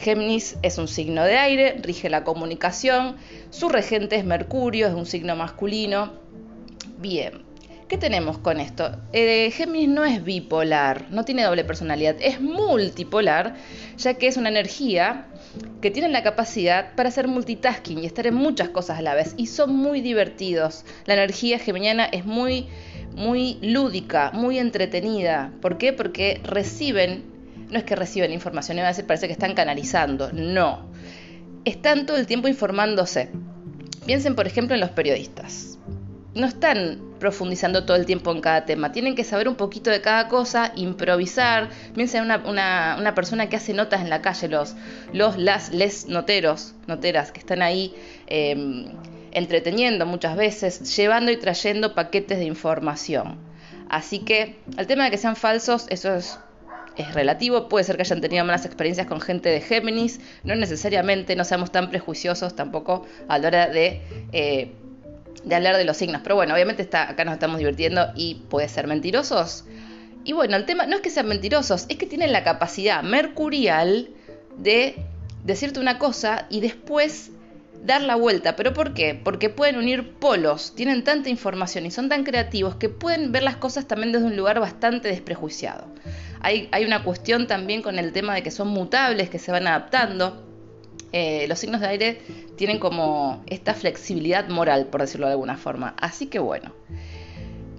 Géminis 0.00 0.56
es 0.62 0.78
un 0.78 0.88
signo 0.88 1.24
de 1.24 1.36
aire, 1.36 1.76
rige 1.82 2.08
la 2.08 2.24
comunicación, 2.24 3.16
su 3.50 3.68
regente 3.68 4.16
es 4.16 4.24
Mercurio, 4.24 4.86
es 4.86 4.94
un 4.94 5.04
signo 5.04 5.36
masculino. 5.36 6.14
Bien, 6.96 7.42
¿qué 7.86 7.98
tenemos 7.98 8.38
con 8.38 8.60
esto? 8.60 8.92
Eh, 9.12 9.50
Géminis 9.50 9.90
no 9.90 10.06
es 10.06 10.24
bipolar, 10.24 11.04
no 11.10 11.26
tiene 11.26 11.42
doble 11.42 11.64
personalidad, 11.64 12.16
es 12.18 12.40
multipolar, 12.40 13.56
ya 13.98 14.14
que 14.14 14.26
es 14.26 14.38
una 14.38 14.48
energía 14.48 15.26
que 15.82 15.90
tiene 15.90 16.08
la 16.08 16.22
capacidad 16.22 16.94
para 16.94 17.10
hacer 17.10 17.28
multitasking 17.28 18.02
y 18.02 18.06
estar 18.06 18.26
en 18.26 18.36
muchas 18.36 18.70
cosas 18.70 18.98
a 18.98 19.02
la 19.02 19.14
vez 19.14 19.34
y 19.36 19.48
son 19.48 19.76
muy 19.76 20.00
divertidos. 20.00 20.86
La 21.04 21.12
energía 21.12 21.58
geminiana 21.58 22.06
es 22.06 22.24
muy 22.24 22.68
muy 23.14 23.58
lúdica, 23.60 24.30
muy 24.32 24.58
entretenida. 24.58 25.52
¿Por 25.60 25.76
qué? 25.76 25.92
Porque 25.92 26.40
reciben 26.44 27.29
no 27.70 27.78
es 27.78 27.84
que 27.84 27.96
reciben 27.96 28.32
información, 28.32 28.78
iba 28.78 28.86
a 28.86 28.90
decir, 28.90 29.06
parece 29.06 29.26
que 29.26 29.32
están 29.32 29.54
canalizando, 29.54 30.30
no. 30.32 30.90
Están 31.64 32.06
todo 32.06 32.16
el 32.16 32.26
tiempo 32.26 32.48
informándose. 32.48 33.30
Piensen, 34.06 34.34
por 34.34 34.46
ejemplo, 34.46 34.74
en 34.74 34.80
los 34.80 34.90
periodistas. 34.90 35.78
No 36.34 36.46
están 36.46 37.10
profundizando 37.18 37.84
todo 37.84 37.96
el 37.96 38.06
tiempo 38.06 38.32
en 38.32 38.40
cada 38.40 38.64
tema. 38.64 38.92
Tienen 38.92 39.14
que 39.14 39.24
saber 39.24 39.48
un 39.48 39.56
poquito 39.56 39.90
de 39.90 40.00
cada 40.00 40.28
cosa, 40.28 40.72
improvisar. 40.74 41.68
Piensen 41.94 42.30
en 42.30 42.48
una, 42.48 43.12
persona 43.14 43.48
que 43.48 43.56
hace 43.56 43.74
notas 43.74 44.00
en 44.00 44.10
la 44.10 44.22
calle, 44.22 44.48
los, 44.48 44.74
los 45.12 45.36
las, 45.36 45.72
les 45.72 46.08
noteros, 46.08 46.74
noteras, 46.86 47.30
que 47.30 47.40
están 47.40 47.62
ahí 47.62 47.94
em, 48.26 48.86
entreteniendo 49.32 50.06
muchas 50.06 50.36
veces, 50.36 50.96
llevando 50.96 51.30
y 51.30 51.36
trayendo 51.36 51.94
paquetes 51.94 52.38
de 52.38 52.44
información. 52.44 53.38
Así 53.88 54.20
que 54.20 54.56
el 54.78 54.86
tema 54.86 55.04
de 55.04 55.10
que 55.10 55.18
sean 55.18 55.36
falsos, 55.36 55.86
eso 55.90 56.14
es 56.14 56.38
es 56.96 57.14
relativo, 57.14 57.68
puede 57.68 57.84
ser 57.84 57.96
que 57.96 58.02
hayan 58.02 58.20
tenido 58.20 58.44
malas 58.44 58.66
experiencias 58.66 59.06
con 59.06 59.20
gente 59.20 59.48
de 59.48 59.60
Géminis, 59.60 60.20
no 60.44 60.54
necesariamente, 60.54 61.36
no 61.36 61.44
seamos 61.44 61.70
tan 61.70 61.90
prejuiciosos 61.90 62.54
tampoco 62.54 63.06
a 63.28 63.38
la 63.38 63.48
hora 63.48 63.66
de, 63.68 64.00
eh, 64.32 64.72
de 65.44 65.54
hablar 65.54 65.76
de 65.76 65.84
los 65.84 65.96
signos, 65.96 66.20
pero 66.22 66.34
bueno, 66.34 66.54
obviamente 66.54 66.82
está, 66.82 67.08
acá 67.10 67.24
nos 67.24 67.34
estamos 67.34 67.58
divirtiendo 67.58 68.10
y 68.14 68.46
puede 68.48 68.68
ser 68.68 68.86
mentirosos. 68.86 69.64
Y 70.24 70.32
bueno, 70.32 70.56
el 70.56 70.66
tema 70.66 70.86
no 70.86 70.96
es 70.96 71.02
que 71.02 71.10
sean 71.10 71.28
mentirosos, 71.28 71.86
es 71.88 71.96
que 71.96 72.06
tienen 72.06 72.32
la 72.32 72.44
capacidad 72.44 73.02
mercurial 73.02 74.10
de 74.58 74.96
decirte 75.44 75.80
una 75.80 75.98
cosa 75.98 76.46
y 76.50 76.60
después 76.60 77.30
dar 77.84 78.02
la 78.02 78.14
vuelta. 78.16 78.56
¿Pero 78.56 78.74
por 78.74 78.94
qué? 78.94 79.18
Porque 79.22 79.48
pueden 79.48 79.76
unir 79.76 80.12
polos, 80.14 80.74
tienen 80.74 81.04
tanta 81.04 81.30
información 81.30 81.86
y 81.86 81.90
son 81.90 82.08
tan 82.08 82.24
creativos 82.24 82.76
que 82.76 82.88
pueden 82.88 83.32
ver 83.32 83.42
las 83.42 83.56
cosas 83.56 83.86
también 83.86 84.12
desde 84.12 84.26
un 84.26 84.36
lugar 84.36 84.60
bastante 84.60 85.08
desprejuiciado. 85.08 85.86
Hay, 86.42 86.84
una 86.84 87.04
cuestión 87.04 87.46
también 87.46 87.82
con 87.82 87.98
el 87.98 88.12
tema 88.12 88.34
de 88.34 88.42
que 88.42 88.50
son 88.50 88.68
mutables, 88.68 89.28
que 89.28 89.38
se 89.38 89.52
van 89.52 89.66
adaptando. 89.66 90.46
Eh, 91.12 91.46
los 91.48 91.58
signos 91.58 91.80
de 91.80 91.88
aire 91.88 92.20
tienen 92.56 92.78
como 92.78 93.42
esta 93.46 93.74
flexibilidad 93.74 94.48
moral, 94.48 94.86
por 94.86 95.02
decirlo 95.02 95.26
de 95.26 95.32
alguna 95.32 95.56
forma. 95.56 95.94
Así 96.00 96.26
que 96.26 96.38
bueno, 96.38 96.72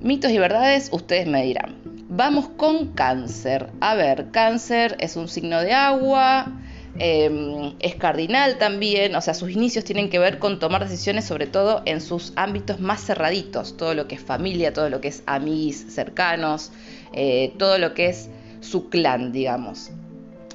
mitos 0.02 0.32
y 0.32 0.38
verdades, 0.38 0.90
ustedes 0.92 1.28
me 1.28 1.44
dirán. 1.44 1.78
Vamos 2.10 2.50
con 2.50 2.90
cáncer. 2.90 3.70
A 3.80 3.96
ver, 3.96 4.32
cáncer 4.32 4.98
es 5.00 5.16
un 5.16 5.28
signo 5.28 5.62
de 5.62 5.72
agua, 5.72 6.60
em, 7.00 7.74
es 7.80 7.96
cardinal 7.96 8.58
también, 8.58 9.16
o 9.16 9.22
sea, 9.22 9.34
sus 9.34 9.50
inicios 9.50 9.86
tienen 9.86 10.10
que 10.10 10.20
ver 10.20 10.38
con 10.38 10.60
tomar 10.60 10.84
decisiones 10.84 11.24
sobre 11.24 11.48
todo 11.48 11.84
en 11.86 12.02
sus 12.02 12.34
ámbitos 12.36 12.82
más 12.82 13.02
cerraditos, 13.06 13.78
todo 13.78 13.94
lo 13.94 14.08
que 14.10 14.16
es 14.16 14.22
familia, 14.22 14.74
todo 14.74 14.90
lo 14.90 15.00
que 15.00 15.08
es 15.08 15.24
amigos 15.26 15.86
cercanos, 15.88 16.72
eh, 17.14 17.54
todo 17.58 17.78
lo 17.78 17.94
que 17.94 18.08
es 18.08 18.30
su 18.62 18.90
clan, 18.90 19.32
digamos. 19.32 19.92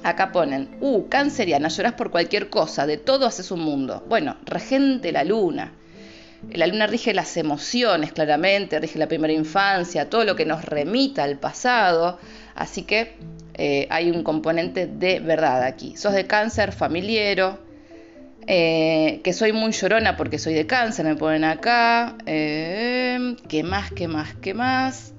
Acá 0.03 0.31
ponen, 0.31 0.77
uh, 0.79 1.07
canceriana, 1.09 1.67
lloras 1.69 1.93
por 1.93 2.11
cualquier 2.11 2.49
cosa, 2.49 2.87
de 2.87 2.97
todo 2.97 3.25
haces 3.25 3.51
un 3.51 3.61
mundo. 3.61 4.03
Bueno, 4.07 4.37
regente 4.45 5.11
la 5.11 5.23
luna. 5.23 5.73
La 6.51 6.67
luna 6.67 6.87
rige 6.87 7.13
las 7.13 7.35
emociones, 7.35 8.13
claramente, 8.13 8.79
rige 8.79 8.99
la 8.99 9.07
primera 9.07 9.33
infancia, 9.33 10.09
todo 10.09 10.23
lo 10.23 10.35
que 10.35 10.45
nos 10.45 10.63
remita 10.63 11.23
al 11.23 11.39
pasado. 11.39 12.19
Así 12.55 12.83
que 12.83 13.15
eh, 13.55 13.87
hay 13.89 14.11
un 14.11 14.23
componente 14.23 14.87
de 14.87 15.19
verdad 15.19 15.63
aquí. 15.63 15.97
Sos 15.97 16.13
de 16.13 16.27
cáncer 16.27 16.71
familiero, 16.73 17.59
eh, 18.45 19.19
que 19.23 19.33
soy 19.33 19.51
muy 19.51 19.71
llorona 19.71 20.15
porque 20.15 20.37
soy 20.37 20.53
de 20.53 20.67
cáncer, 20.67 21.05
me 21.05 21.15
ponen 21.15 21.43
acá. 21.43 22.15
Eh, 22.27 23.35
¿Qué 23.49 23.63
más, 23.63 23.91
qué 23.91 24.07
más, 24.07 24.35
qué 24.35 24.53
más? 24.53 25.13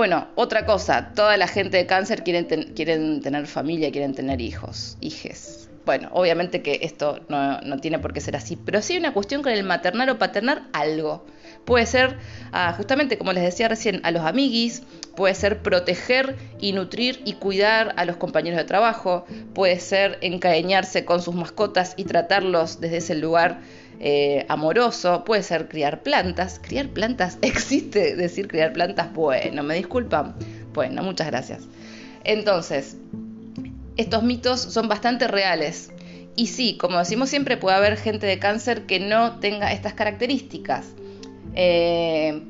Bueno, 0.00 0.28
otra 0.34 0.64
cosa, 0.64 1.12
toda 1.14 1.36
la 1.36 1.46
gente 1.46 1.76
de 1.76 1.84
cáncer 1.84 2.22
quieren, 2.24 3.20
tener 3.20 3.46
familia, 3.46 3.92
quieren 3.92 4.14
tener 4.14 4.40
hijos, 4.40 4.96
hijes. 5.02 5.68
Bueno, 5.84 6.08
obviamente 6.14 6.62
que 6.62 6.78
esto 6.80 7.20
no, 7.28 7.60
tiene 7.82 7.98
por 7.98 8.14
qué 8.14 8.22
ser 8.22 8.34
así, 8.34 8.56
pero 8.56 8.80
sí 8.80 8.94
hay 8.94 9.00
una 9.00 9.12
cuestión 9.12 9.42
con 9.42 9.52
el 9.52 9.62
maternar 9.62 10.08
o 10.08 10.16
paternar 10.16 10.62
algo. 10.72 11.26
Puede 11.66 11.84
ser, 11.84 12.16
ah, 12.50 12.72
justamente 12.74 13.18
como 13.18 13.34
les 13.34 13.44
decía 13.44 13.68
recién, 13.68 14.00
a 14.02 14.10
los 14.10 14.22
amiguis, 14.22 14.84
puede 15.16 15.34
ser 15.34 15.58
proteger 15.60 16.34
y 16.58 16.72
nutrir 16.72 17.20
y 17.26 17.34
cuidar 17.34 17.92
a 17.98 18.06
los 18.06 18.16
compañeros 18.16 18.56
de 18.56 18.64
trabajo, 18.64 19.26
puede 19.52 19.78
ser 19.80 20.16
encadeñarse 20.22 21.04
con 21.04 21.20
sus 21.20 21.34
mascotas 21.34 21.92
y 21.98 22.04
tratarlos 22.04 22.80
desde 22.80 22.96
ese 22.96 23.16
lugar 23.16 23.60
eh, 24.02 24.46
amoroso, 24.48 25.24
puede 25.24 25.42
ser 25.42 25.68
criar 25.68 26.02
plantas. 26.02 26.58
¿Criar 26.62 26.88
plantas? 26.88 27.38
¿Existe 27.42 28.16
decir 28.16 28.48
criar 28.48 28.72
plantas? 28.72 29.12
Bueno, 29.12 29.62
me 29.62 29.74
disculpan. 29.74 30.34
Bueno, 30.72 31.02
muchas 31.02 31.26
gracias. 31.26 31.64
Entonces, 32.24 32.96
estos 33.96 34.22
mitos 34.22 34.60
son 34.60 34.88
bastante 34.88 35.28
reales. 35.28 35.90
Y 36.34 36.46
sí, 36.46 36.78
como 36.78 36.98
decimos 36.98 37.28
siempre, 37.28 37.58
puede 37.58 37.76
haber 37.76 37.98
gente 37.98 38.26
de 38.26 38.38
cáncer 38.38 38.86
que 38.86 39.00
no 39.00 39.38
tenga 39.40 39.72
estas 39.72 39.92
características. 39.92 40.86
Eh, 41.54 42.40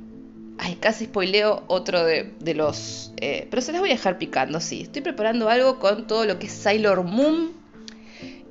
ay, 0.58 0.76
casi 0.76 1.06
spoileo 1.06 1.64
otro 1.66 2.04
de, 2.04 2.54
los... 2.54 3.12
Eh, 3.16 3.48
pero 3.50 3.62
se 3.62 3.72
las 3.72 3.80
voy 3.80 3.90
a 3.90 3.94
dejar 3.94 4.18
picando, 4.18 4.60
sí. 4.60 4.82
Estoy 4.82 5.02
preparando 5.02 5.48
algo 5.48 5.80
con 5.80 6.06
todo 6.06 6.26
lo 6.26 6.38
que 6.38 6.46
es 6.46 6.52
Sailor 6.52 7.02
Moon 7.02 7.59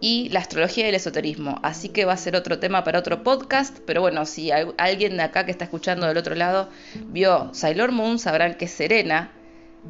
y 0.02 0.30
la 0.30 0.40
astrología 0.40 0.86
y 0.86 0.90
el 0.90 0.96
esoterismo. 0.96 1.60
Así 1.64 1.90
que 1.90 2.06
va 2.06 2.14
a 2.14 2.18
ser 2.18 2.36
otro 2.36 2.60
tema 2.60 2.84
para 2.84 3.00
otro 3.00 3.24
podcast. 3.24 3.80
Pero 3.86 4.02
bueno, 4.02 4.26
si 4.26 4.52
alguien 4.52 5.18
de 5.18 5.24
acá 5.24 5.46
que 5.46 5.52
está 5.52 5.66
escuchando 5.66 6.08
del 6.08 6.18
otro 6.18 6.36
lado 6.36 6.70
vio 7.08 7.54
Sailor 7.54 7.92
Moon, 7.92 8.20
sabrán 8.20 8.56
que 8.56 8.68
Serena 8.68 9.32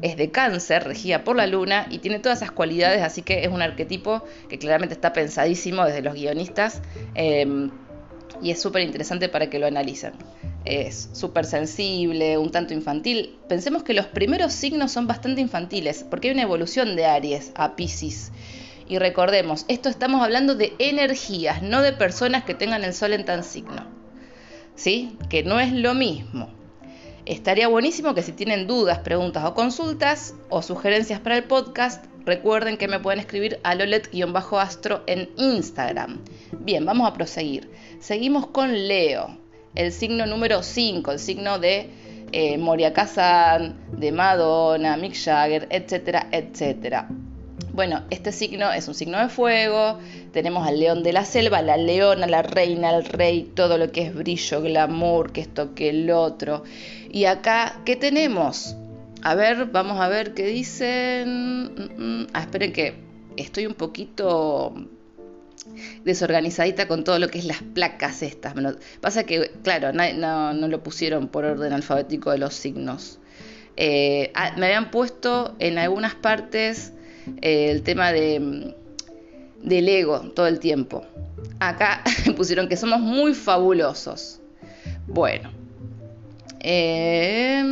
es 0.02 0.16
de 0.16 0.30
cáncer, 0.30 0.84
regida 0.84 1.24
por 1.24 1.36
la 1.36 1.46
luna 1.46 1.86
y 1.90 1.98
tiene 1.98 2.18
todas 2.18 2.38
esas 2.38 2.50
cualidades. 2.50 3.02
Así 3.02 3.22
que 3.22 3.44
es 3.44 3.48
un 3.48 3.62
arquetipo 3.62 4.24
que 4.48 4.58
claramente 4.58 4.94
está 4.94 5.12
pensadísimo 5.12 5.84
desde 5.84 6.02
los 6.02 6.14
guionistas. 6.14 6.82
Em, 7.14 7.70
y 8.42 8.50
es 8.50 8.60
súper 8.60 8.82
interesante 8.82 9.28
para 9.28 9.50
que 9.50 9.58
lo 9.58 9.66
analicen. 9.66 10.12
es 10.66 11.08
súper 11.14 11.46
sensible, 11.46 12.36
un 12.36 12.50
tanto 12.50 12.74
infantil. 12.74 13.38
Pensemos 13.48 13.82
que 13.82 13.94
los 13.94 14.04
primeros 14.04 14.52
signos 14.52 14.92
son 14.92 15.06
bastante 15.06 15.40
infantiles, 15.40 16.04
porque 16.04 16.28
hay 16.28 16.34
una 16.34 16.42
evolución 16.42 16.96
de 16.96 17.06
Aries 17.06 17.52
a 17.54 17.76
Pisces. 17.76 18.30
Y 18.90 18.98
recordemos, 18.98 19.66
esto 19.68 19.88
estamos 19.88 20.20
hablando 20.20 20.56
de 20.56 20.74
energías, 20.80 21.62
no 21.62 21.80
de 21.80 21.92
personas 21.92 22.42
que 22.42 22.54
tengan 22.54 22.82
el 22.82 22.92
sol 22.92 23.12
en 23.12 23.24
tan 23.24 23.44
signo. 23.44 23.86
¿Sí? 24.74 25.16
Que 25.28 25.44
no 25.44 25.60
es 25.60 25.72
lo 25.72 25.94
mismo. 25.94 26.50
Estaría 27.24 27.68
buenísimo 27.68 28.14
que 28.14 28.24
si 28.24 28.32
tienen 28.32 28.66
dudas, 28.66 28.98
preguntas 28.98 29.44
o 29.44 29.54
consultas 29.54 30.34
o 30.48 30.60
sugerencias 30.60 31.20
para 31.20 31.36
el 31.36 31.44
podcast, 31.44 32.04
recuerden 32.24 32.78
que 32.78 32.88
me 32.88 32.98
pueden 32.98 33.20
escribir 33.20 33.60
a 33.62 33.76
lolet-astro 33.76 35.04
en 35.06 35.30
Instagram. 35.36 36.18
Bien, 36.58 36.84
vamos 36.84 37.08
a 37.08 37.14
proseguir. 37.14 37.70
Seguimos 38.00 38.48
con 38.48 38.88
Leo, 38.88 39.38
el 39.76 39.92
signo 39.92 40.26
número 40.26 40.64
5, 40.64 41.12
el 41.12 41.20
signo 41.20 41.60
de 41.60 41.90
eh, 42.32 42.58
Moria 42.58 42.92
Kazan, 42.92 43.76
de 43.92 44.10
Madonna, 44.10 44.96
Mick 44.96 45.14
Jagger, 45.14 45.68
etcétera, 45.70 46.26
etcétera. 46.32 47.08
Bueno, 47.72 48.02
este 48.10 48.32
signo 48.32 48.72
es 48.72 48.88
un 48.88 48.94
signo 48.94 49.18
de 49.18 49.28
fuego, 49.28 49.98
tenemos 50.32 50.66
al 50.66 50.80
león 50.80 51.02
de 51.02 51.12
la 51.12 51.24
selva, 51.24 51.62
la 51.62 51.76
leona, 51.76 52.26
la 52.26 52.42
reina, 52.42 52.90
el 52.94 53.04
rey, 53.04 53.52
todo 53.54 53.78
lo 53.78 53.92
que 53.92 54.02
es 54.02 54.14
brillo, 54.14 54.60
glamour, 54.60 55.32
que 55.32 55.42
esto, 55.42 55.74
que 55.74 55.90
el 55.90 56.10
otro. 56.10 56.64
Y 57.10 57.26
acá, 57.26 57.80
¿qué 57.84 57.96
tenemos? 57.96 58.76
A 59.22 59.34
ver, 59.34 59.66
vamos 59.66 60.00
a 60.00 60.08
ver 60.08 60.34
qué 60.34 60.46
dicen. 60.46 61.74
Mm, 61.74 62.22
mm. 62.22 62.26
Ah, 62.32 62.40
esperen 62.40 62.72
que 62.72 62.94
estoy 63.36 63.66
un 63.66 63.74
poquito 63.74 64.74
desorganizadita 66.04 66.88
con 66.88 67.04
todo 67.04 67.18
lo 67.18 67.28
que 67.28 67.38
es 67.38 67.44
las 67.44 67.62
placas 67.62 68.22
estas. 68.22 68.54
Pasa 69.00 69.24
que, 69.24 69.52
claro, 69.62 69.92
no, 69.92 70.68
lo 70.68 70.82
pusieron 70.82 71.28
por 71.28 71.44
orden 71.44 71.72
alfabético 71.72 72.30
de 72.30 72.38
los 72.38 72.54
signos. 72.54 73.18
Eh, 73.76 74.32
ah, 74.34 74.54
me 74.56 74.66
habían 74.66 74.90
puesto 74.90 75.54
en 75.58 75.78
algunas 75.78 76.14
partes 76.14 76.94
eh, 77.40 77.70
el 77.70 77.82
tema 77.82 78.12
de, 78.12 78.74
del 79.62 79.88
ego 79.88 80.20
todo 80.34 80.46
el 80.46 80.58
tiempo. 80.58 81.04
Acá 81.58 82.02
pusieron 82.36 82.68
que 82.68 82.76
somos 82.76 83.00
muy 83.00 83.34
fabulosos. 83.34 84.40
Bueno. 85.06 85.50
Eh, 86.60 87.62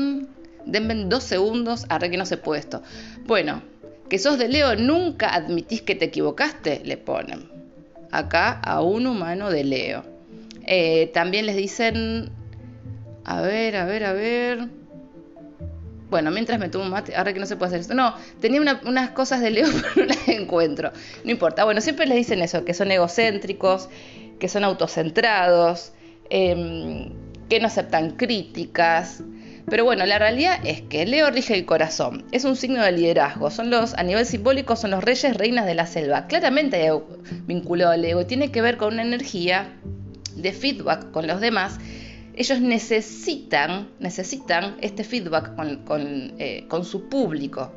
denme 0.64 0.94
dos 1.06 1.24
segundos, 1.24 1.86
arre 1.88 2.10
que 2.10 2.16
no 2.16 2.26
se 2.26 2.36
puede 2.36 2.60
esto. 2.60 2.82
Bueno, 3.26 3.62
que 4.08 4.18
sos 4.18 4.38
de 4.38 4.48
Leo, 4.48 4.76
nunca 4.76 5.34
admitís 5.34 5.82
que 5.82 5.94
te 5.94 6.06
equivocaste, 6.06 6.82
le 6.84 6.96
ponen. 6.96 7.50
Acá 8.10 8.52
a 8.52 8.80
un 8.80 9.06
humano 9.06 9.50
de 9.50 9.64
Leo. 9.64 10.04
Eh, 10.66 11.10
también 11.12 11.46
les 11.46 11.56
dicen, 11.56 12.30
a 13.24 13.40
ver, 13.42 13.76
a 13.76 13.84
ver, 13.84 14.04
a 14.04 14.12
ver. 14.12 14.68
Bueno, 16.10 16.30
mientras 16.30 16.58
me 16.58 16.68
tomo 16.68 16.84
un 16.84 16.90
mate, 16.90 17.14
ahora 17.14 17.32
que 17.32 17.40
no 17.40 17.46
se 17.46 17.56
puede 17.56 17.68
hacer 17.68 17.80
esto. 17.80 17.94
No, 17.94 18.14
tenía 18.40 18.60
unas 18.60 19.10
cosas 19.10 19.40
de 19.40 19.50
Leo, 19.50 19.66
pero 19.94 20.06
no 20.06 20.14
las 20.14 20.28
encuentro. 20.28 20.92
No 21.24 21.30
importa. 21.30 21.64
Bueno, 21.64 21.80
siempre 21.80 22.06
les 22.06 22.16
dicen 22.16 22.40
eso, 22.40 22.64
que 22.64 22.74
son 22.74 22.90
egocéntricos, 22.90 23.88
que 24.38 24.48
son 24.48 24.64
autocentrados, 24.64 25.92
em, 26.30 27.10
que 27.48 27.60
no 27.60 27.66
aceptan 27.66 28.12
críticas. 28.12 29.22
Pero 29.68 29.84
bueno, 29.84 30.06
la 30.06 30.18
realidad 30.18 30.58
es 30.64 30.80
que 30.80 31.04
Leo 31.04 31.30
rige 31.30 31.54
el 31.54 31.66
corazón, 31.66 32.24
es 32.32 32.44
un 32.46 32.56
signo 32.56 32.82
de 32.82 32.90
liderazgo, 32.90 33.50
son 33.50 33.68
los, 33.68 33.92
a 33.94 34.02
nivel 34.02 34.24
simbólico, 34.24 34.76
son 34.76 34.92
los 34.92 35.04
reyes, 35.04 35.36
reinas 35.36 35.66
de 35.66 35.74
la 35.74 35.86
selva. 35.86 36.26
Claramente 36.26 36.90
vinculado 37.46 37.92
al 37.92 38.02
ego, 38.02 38.24
tiene 38.24 38.50
que 38.50 38.62
ver 38.62 38.78
con 38.78 38.94
una 38.94 39.02
energía 39.02 39.74
de 40.36 40.52
feedback 40.52 41.10
con 41.10 41.26
los 41.26 41.40
demás 41.40 41.78
ellos 42.38 42.60
necesitan, 42.60 43.88
necesitan 43.98 44.76
este 44.80 45.02
feedback 45.02 45.56
con, 45.56 46.34
eh, 46.38 46.66
con, 46.68 46.84
su 46.84 47.08
público. 47.08 47.72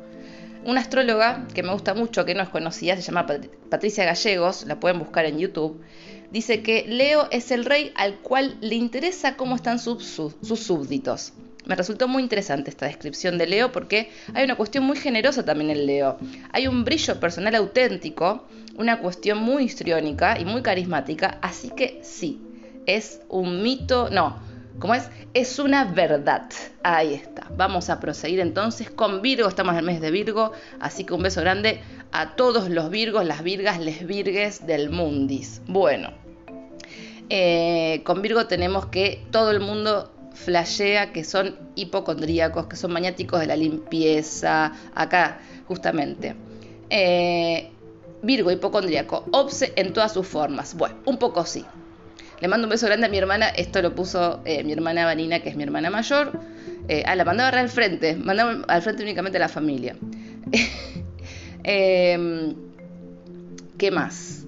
Una 0.64 0.80
astróloga 0.80 1.48
que 1.52 1.64
me 1.64 1.72
gusta 1.72 1.94
mucho, 1.94 2.24
que 2.24 2.36
no 2.36 2.44
es 2.44 2.48
conocida, 2.48 2.94
se 2.94 3.02
llama 3.02 3.26
Patricia 3.68 4.04
Gallegos, 4.04 4.64
la 4.68 4.78
pueden 4.78 5.00
buscar 5.00 5.24
en 5.24 5.40
YouTube, 5.40 5.82
dice 6.30 6.62
que 6.62 6.84
Leo 6.86 7.26
es 7.32 7.50
el 7.50 7.64
rey 7.64 7.92
al 7.96 8.20
cual 8.20 8.56
le 8.60 8.76
interesa 8.76 9.36
cómo 9.36 9.56
están 9.56 9.80
sus, 9.80 10.04
sus 10.04 10.60
súbditos. 10.60 11.32
Me 11.66 11.74
resultó 11.74 12.06
muy 12.06 12.22
interesante 12.22 12.70
esta 12.70 12.86
descripción 12.86 13.38
de 13.38 13.48
Leo 13.48 13.72
porque 13.72 14.10
hay 14.32 14.44
una 14.44 14.54
cuestión 14.54 14.84
muy 14.84 14.96
generosa 14.96 15.44
también 15.44 15.70
en 15.70 15.86
Leo. 15.86 16.18
Hay 16.52 16.68
un 16.68 16.84
brillo 16.84 17.18
personal 17.18 17.56
auténtico, 17.56 18.46
una 18.76 19.00
cuestión 19.00 19.38
muy 19.38 19.64
histriónica 19.64 20.38
y 20.38 20.44
muy 20.44 20.62
carismática, 20.62 21.38
así 21.42 21.70
que 21.70 21.98
sí, 22.04 22.40
es 22.86 23.20
un 23.28 23.62
mito, 23.62 24.08
no, 24.10 24.51
¿Cómo 24.78 24.94
es? 24.94 25.08
Es 25.34 25.58
una 25.58 25.84
verdad. 25.84 26.48
Ahí 26.82 27.14
está. 27.14 27.46
Vamos 27.56 27.90
a 27.90 28.00
proseguir 28.00 28.40
entonces 28.40 28.90
con 28.90 29.22
Virgo. 29.22 29.48
Estamos 29.48 29.72
en 29.74 29.80
el 29.80 29.84
mes 29.84 30.00
de 30.00 30.10
Virgo. 30.10 30.52
Así 30.80 31.04
que 31.04 31.14
un 31.14 31.22
beso 31.22 31.40
grande 31.40 31.80
a 32.10 32.34
todos 32.36 32.68
los 32.68 32.90
Virgos, 32.90 33.24
las 33.24 33.42
Virgas, 33.42 33.78
les 33.78 34.06
Virgues 34.06 34.66
del 34.66 34.90
Mundis. 34.90 35.62
Bueno, 35.66 36.10
eh, 37.30 38.02
con 38.04 38.22
Virgo 38.22 38.46
tenemos 38.46 38.86
que 38.86 39.24
todo 39.30 39.50
el 39.50 39.60
mundo 39.60 40.12
flashea 40.34 41.12
que 41.12 41.24
son 41.24 41.56
hipocondríacos, 41.74 42.66
que 42.66 42.76
son 42.76 42.92
maniáticos 42.92 43.40
de 43.40 43.46
la 43.46 43.56
limpieza. 43.56 44.72
Acá, 44.94 45.40
justamente. 45.68 46.34
Eh, 46.90 47.70
Virgo 48.22 48.50
hipocondríaco, 48.50 49.24
obse 49.32 49.72
en 49.76 49.92
todas 49.92 50.12
sus 50.12 50.26
formas. 50.26 50.74
Bueno, 50.74 50.96
un 51.06 51.18
poco 51.18 51.44
sí. 51.44 51.64
Le 52.42 52.48
mando 52.48 52.66
un 52.66 52.70
beso 52.70 52.86
grande 52.86 53.06
a 53.06 53.08
mi 53.08 53.18
hermana. 53.18 53.50
Esto 53.50 53.80
lo 53.82 53.94
puso 53.94 54.40
eh, 54.44 54.64
mi 54.64 54.72
hermana 54.72 55.04
Vanina, 55.04 55.38
que 55.38 55.48
es 55.48 55.54
mi 55.54 55.62
hermana 55.62 55.90
mayor. 55.90 56.40
Eh, 56.88 57.04
ah, 57.06 57.14
la 57.14 57.24
mandaba 57.24 57.56
al 57.56 57.68
frente. 57.68 58.16
Mandaba 58.16 58.64
al 58.66 58.82
frente 58.82 59.04
únicamente 59.04 59.38
a 59.38 59.40
la 59.42 59.48
familia. 59.48 59.96
Em, 61.64 62.56
¿Qué 63.78 63.92
más? 63.92 64.44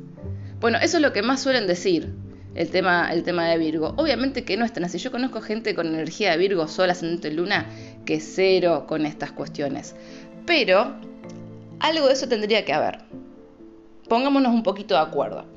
Bueno, 0.58 0.78
eso 0.82 0.96
es 0.96 1.02
lo 1.04 1.12
que 1.12 1.22
más 1.22 1.40
suelen 1.40 1.68
decir. 1.68 2.12
El 2.56 2.70
tema, 2.70 3.12
el 3.12 3.22
tema 3.22 3.46
de 3.46 3.58
Virgo. 3.58 3.94
Obviamente 3.96 4.44
que 4.44 4.56
no 4.56 4.64
están 4.64 4.82
así. 4.82 4.98
Yo 4.98 5.12
conozco 5.12 5.40
gente 5.40 5.76
con 5.76 5.86
energía 5.86 6.32
de 6.32 6.38
Virgo, 6.38 6.66
sola, 6.66 6.94
ascendente 6.94 7.30
luna, 7.30 7.66
que 8.04 8.18
cero 8.18 8.86
con 8.88 9.06
estas 9.06 9.30
cuestiones. 9.30 9.94
Pero 10.46 10.96
algo 11.78 12.08
de 12.08 12.12
eso 12.14 12.26
tendría 12.26 12.64
que 12.64 12.72
haber. 12.72 12.98
Pongámonos 14.08 14.52
un 14.52 14.64
poquito 14.64 14.94
de 14.94 15.00
acuerdo. 15.00 15.53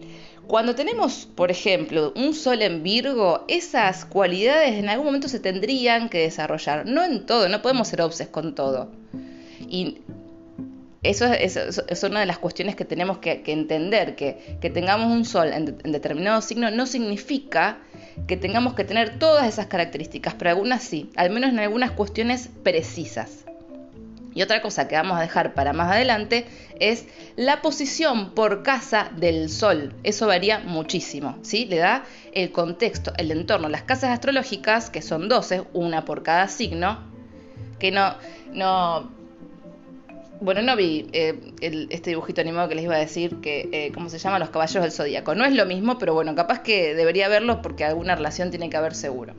Cuando 0.48 0.76
tenemos, 0.76 1.28
por 1.36 1.52
ejemplo, 1.52 2.14
un 2.16 2.34
sol 2.34 2.62
en 2.62 2.82
Virgo, 2.82 3.44
esas 3.50 4.06
cualidades 4.06 4.76
en 4.76 4.88
algún 4.88 5.08
momento 5.08 5.28
se 5.28 5.40
tendrían 5.40 6.08
que 6.08 6.20
desarrollar. 6.20 6.86
No 6.86 7.04
en 7.04 7.26
todo, 7.26 7.50
no 7.50 7.62
podemos 7.62 7.90
ser 7.90 8.02
obses 8.02 8.30
con 8.30 8.56
todo. 8.56 8.90
Y 9.60 9.98
eso 11.04 11.26
es, 11.26 12.04
una 12.04 12.22
de 12.22 12.26
las 12.26 12.38
cuestiones 12.38 12.76
que 12.76 12.86
tenemos 12.86 13.18
que, 13.18 13.44
entender, 13.46 14.16
que, 14.16 14.72
tengamos 14.74 15.12
un 15.12 15.26
sol 15.26 15.52
en, 15.54 15.78
determinado 15.92 16.42
signo 16.42 16.72
no 16.72 16.86
significa 16.86 17.80
que 18.26 18.38
tengamos 18.38 18.74
que 18.74 18.84
tener 18.84 19.20
todas 19.20 19.48
esas 19.48 19.68
características, 19.68 20.34
pero 20.36 20.52
algunas 20.52 20.84
sí, 20.84 21.12
al 21.16 21.30
menos 21.30 21.52
en 21.52 21.60
algunas 21.60 21.92
cuestiones 21.92 22.50
precisas. 22.64 23.47
Y 24.38 24.44
otra 24.44 24.62
cosa 24.62 24.88
que 24.88 24.94
vamos 24.94 25.18
a 25.18 25.22
dejar 25.22 25.56
para 25.56 25.74
más 25.74 25.92
adelante 25.92 26.46
es 26.80 27.08
la 27.38 27.64
posición 27.64 28.36
por 28.36 28.62
casa 28.62 29.10
del 29.18 29.50
Sol. 29.50 29.96
Eso 30.04 30.28
varía 30.28 30.60
muchísimo, 30.60 31.40
¿sí? 31.42 31.66
Le 31.66 31.78
da 31.78 32.06
el 32.34 32.52
contexto, 32.52 33.14
el 33.18 33.32
entorno. 33.32 33.68
Las 33.68 33.82
casas 33.82 34.12
astrológicas, 34.12 34.92
que 34.92 35.02
son 35.02 35.28
12, 35.28 35.64
una 35.74 36.06
por 36.06 36.22
cada 36.22 36.50
signo, 36.50 37.00
que 37.80 37.90
no, 37.90 38.14
no, 38.54 39.10
bueno, 40.40 40.62
no 40.62 40.76
vi 40.76 41.08
eh, 41.14 41.34
este 41.90 42.12
dibujito 42.12 42.40
animado 42.40 42.70
que 42.70 42.76
les 42.76 42.84
iba 42.84 42.94
a 42.94 43.00
decir, 43.00 43.38
que, 43.38 43.70
eh, 43.72 43.92
¿cómo 43.92 44.08
se 44.08 44.20
llama? 44.20 44.38
Los 44.38 44.52
caballeros 44.52 44.84
del 44.84 44.92
zodíaco. 44.92 45.34
No 45.34 45.46
es 45.46 45.56
lo 45.56 45.66
mismo, 45.66 45.98
pero 45.98 46.14
bueno, 46.14 46.36
capaz 46.36 46.60
que 46.60 46.94
debería 46.94 47.28
verlo 47.28 47.64
porque 47.64 47.86
alguna 47.86 48.16
relación 48.16 48.52
tiene 48.52 48.70
que 48.70 48.78
haber 48.78 48.94
seguro. 48.94 49.34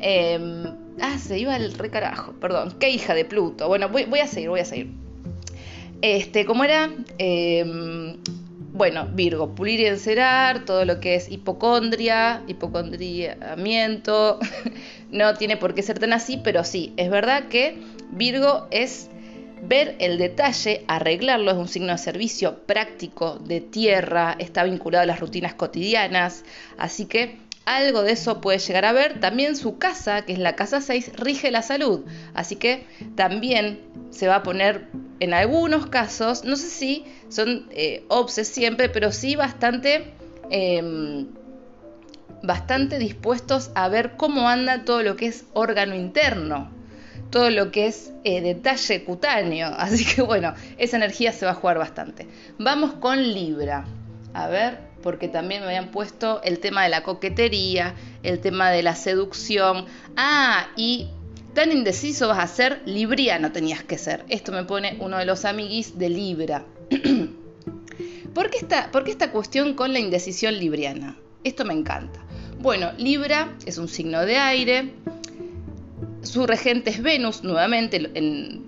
Em, 0.00 0.89
ah, 1.00 1.18
se 1.18 1.38
iba 1.38 1.56
el 1.56 1.74
recarajo, 1.74 2.32
perdón. 2.34 2.76
Qué 2.78 2.90
hija 2.90 3.14
de 3.14 3.24
Pluto. 3.24 3.68
Bueno, 3.68 3.88
voy, 3.88 4.20
a 4.20 4.26
seguir, 4.26 4.48
voy 4.50 4.60
a 4.60 4.64
seguir. 4.64 4.90
Este, 6.02 6.44
¿cómo 6.44 6.64
era? 6.64 6.90
Em, 7.18 8.16
bueno, 8.72 9.08
Virgo, 9.12 9.54
pulir 9.54 9.80
y 9.80 9.86
encerar, 9.86 10.64
todo 10.64 10.84
lo 10.84 11.00
que 11.00 11.14
es 11.14 11.30
hipocondria, 11.30 12.42
hipocondriamiento. 12.46 14.38
no 15.10 15.34
tiene 15.34 15.56
por 15.56 15.74
qué 15.74 15.82
ser 15.82 15.98
tan 15.98 16.12
así, 16.12 16.40
pero 16.42 16.64
sí, 16.64 16.92
es 16.96 17.10
verdad 17.10 17.48
que 17.48 17.78
Virgo 18.10 18.66
es 18.70 19.10
ver 19.62 19.96
el 19.98 20.18
detalle, 20.18 20.84
arreglarlo, 20.88 21.50
es 21.50 21.56
un 21.56 21.68
signo 21.68 21.92
de 21.92 21.98
servicio 21.98 22.60
práctico, 22.66 23.38
de 23.38 23.60
tierra, 23.60 24.36
está 24.38 24.64
vinculado 24.64 25.02
a 25.02 25.06
las 25.06 25.20
rutinas 25.20 25.54
cotidianas, 25.54 26.44
así 26.78 27.06
que 27.06 27.38
algo 27.64 28.02
de 28.02 28.12
eso 28.12 28.40
puede 28.40 28.58
llegar 28.58 28.84
a 28.84 28.92
ver. 28.92 29.20
También 29.20 29.56
su 29.56 29.78
casa, 29.78 30.22
que 30.22 30.32
es 30.32 30.38
la 30.38 30.56
casa 30.56 30.80
6, 30.80 31.12
rige 31.16 31.50
la 31.50 31.62
salud. 31.62 32.04
Así 32.34 32.56
que 32.56 32.86
también 33.14 33.80
se 34.10 34.28
va 34.28 34.36
a 34.36 34.42
poner 34.42 34.88
en 35.20 35.34
algunos 35.34 35.86
casos, 35.86 36.44
no 36.44 36.56
sé 36.56 36.68
si 36.68 37.04
son 37.28 37.68
eh, 37.70 38.04
obses 38.08 38.48
siempre, 38.48 38.88
pero 38.88 39.12
sí 39.12 39.36
bastante, 39.36 40.12
em, 40.50 41.28
bastante 42.42 42.98
dispuestos 42.98 43.70
a 43.74 43.88
ver 43.88 44.16
cómo 44.16 44.48
anda 44.48 44.84
todo 44.84 45.02
lo 45.02 45.16
que 45.16 45.26
es 45.26 45.44
órgano 45.52 45.94
interno, 45.94 46.70
todo 47.30 47.50
lo 47.50 47.70
que 47.70 47.86
es 47.86 48.12
eh, 48.24 48.40
detalle 48.40 49.04
cutáneo. 49.04 49.68
Así 49.76 50.04
que 50.04 50.22
bueno, 50.22 50.54
esa 50.78 50.96
energía 50.96 51.32
se 51.32 51.44
va 51.44 51.52
a 51.52 51.54
jugar 51.54 51.78
bastante. 51.78 52.26
Vamos 52.58 52.94
con 52.94 53.22
Libra. 53.22 53.84
A 54.32 54.48
ver, 54.48 54.89
porque 55.02 55.28
también 55.28 55.60
me 55.60 55.68
habían 55.68 55.90
puesto 55.90 56.40
el 56.42 56.58
tema 56.58 56.82
de 56.84 56.90
la 56.90 57.02
coquetería, 57.02 57.94
el 58.22 58.40
tema 58.40 58.70
de 58.70 58.82
la 58.82 58.94
seducción. 58.94 59.86
Ah, 60.16 60.68
y 60.76 61.08
tan 61.54 61.72
indeciso 61.72 62.28
vas 62.28 62.38
a 62.38 62.46
ser, 62.46 62.82
libriano 62.86 63.52
tenías 63.52 63.82
que 63.82 63.98
ser. 63.98 64.24
Esto 64.28 64.52
me 64.52 64.64
pone 64.64 64.96
uno 65.00 65.18
de 65.18 65.24
los 65.24 65.44
amiguis 65.44 65.98
de 65.98 66.08
Libra. 66.08 66.64
¿Por, 68.34 68.50
qué 68.50 68.58
esta, 68.58 68.90
¿Por 68.90 69.04
qué 69.04 69.10
esta 69.10 69.32
cuestión 69.32 69.74
con 69.74 69.92
la 69.92 69.98
indecisión 69.98 70.58
libriana? 70.58 71.16
Esto 71.44 71.64
me 71.64 71.74
encanta. 71.74 72.20
Bueno, 72.60 72.92
Libra 72.98 73.56
es 73.64 73.78
un 73.78 73.88
signo 73.88 74.24
de 74.26 74.36
aire. 74.36 74.92
Su 76.22 76.46
regente 76.46 76.90
es 76.90 77.02
Venus, 77.02 77.42
nuevamente, 77.42 78.10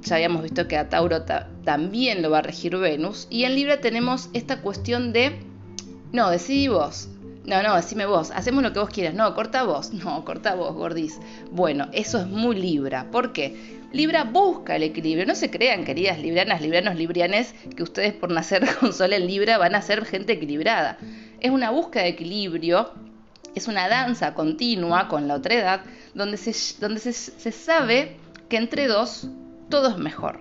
ya 0.01 0.15
habíamos 0.15 0.43
visto 0.43 0.67
que 0.67 0.79
a 0.79 0.89
Tauro 0.89 1.25
también 1.65 2.23
lo 2.23 2.31
va 2.31 2.39
a 2.39 2.43
regir 2.43 2.79
Venus. 2.79 3.27
Y 3.29 3.45
en 3.45 3.55
Libra 3.55 3.83
tenemos 3.83 4.31
esta 4.33 4.63
cuestión 4.63 5.13
de, 5.13 5.39
no, 6.13 6.31
decidí 6.31 6.69
vos. 6.69 7.09
No, 7.45 7.61
no, 7.63 7.75
decime 7.75 8.07
vos, 8.07 8.31
hacemos 8.31 8.63
lo 8.63 8.73
que 8.73 8.79
vos 8.79 8.91
quieras. 8.91 9.15
No, 9.15 9.35
corta 9.35 9.65
vos. 9.65 9.93
No, 9.93 10.25
corta 10.25 10.55
vos, 10.55 10.75
gordis. 10.75 11.19
Bueno, 11.51 11.89
eso 11.93 12.21
es 12.21 12.27
muy 12.27 12.55
Libra. 12.55 13.11
¿Por 13.11 13.33
qué? 13.33 13.81
Libra 13.93 14.25
busca 14.25 14.77
el 14.77 14.85
equilibrio. 14.85 15.27
No 15.27 15.35
se 15.35 15.51
crean, 15.51 15.85
queridas 15.85 16.19
libranas, 16.19 16.61
libranos, 16.61 16.97
librianes, 16.97 17.55
que 17.77 17.83
ustedes 17.83 18.13
por 18.13 18.31
nacer 18.31 18.65
con 18.81 18.93
sol 18.93 19.13
en 19.13 19.27
Libra 19.27 19.59
van 19.59 19.75
a 19.75 19.83
ser 19.83 20.05
gente 20.05 20.35
equilibrada. 20.35 20.99
Es 21.41 21.51
una 21.51 21.71
búsqueda 21.71 22.05
de 22.05 22.11
equilibrio, 22.11 22.93
es 23.55 23.67
una 23.67 23.89
danza 23.89 24.35
continua 24.35 25.09
con 25.09 25.29
la 25.29 25.35
otra 25.35 25.55
edad, 25.55 25.81
donde 26.15 26.37
se, 26.37 26.55
donde 26.81 27.01
se, 27.01 27.53
sabe 27.53 28.17
que 28.49 28.57
entre 28.57 28.87
dos 28.87 29.29
todo 29.69 29.89
es 29.89 29.97
mejor. 29.97 30.41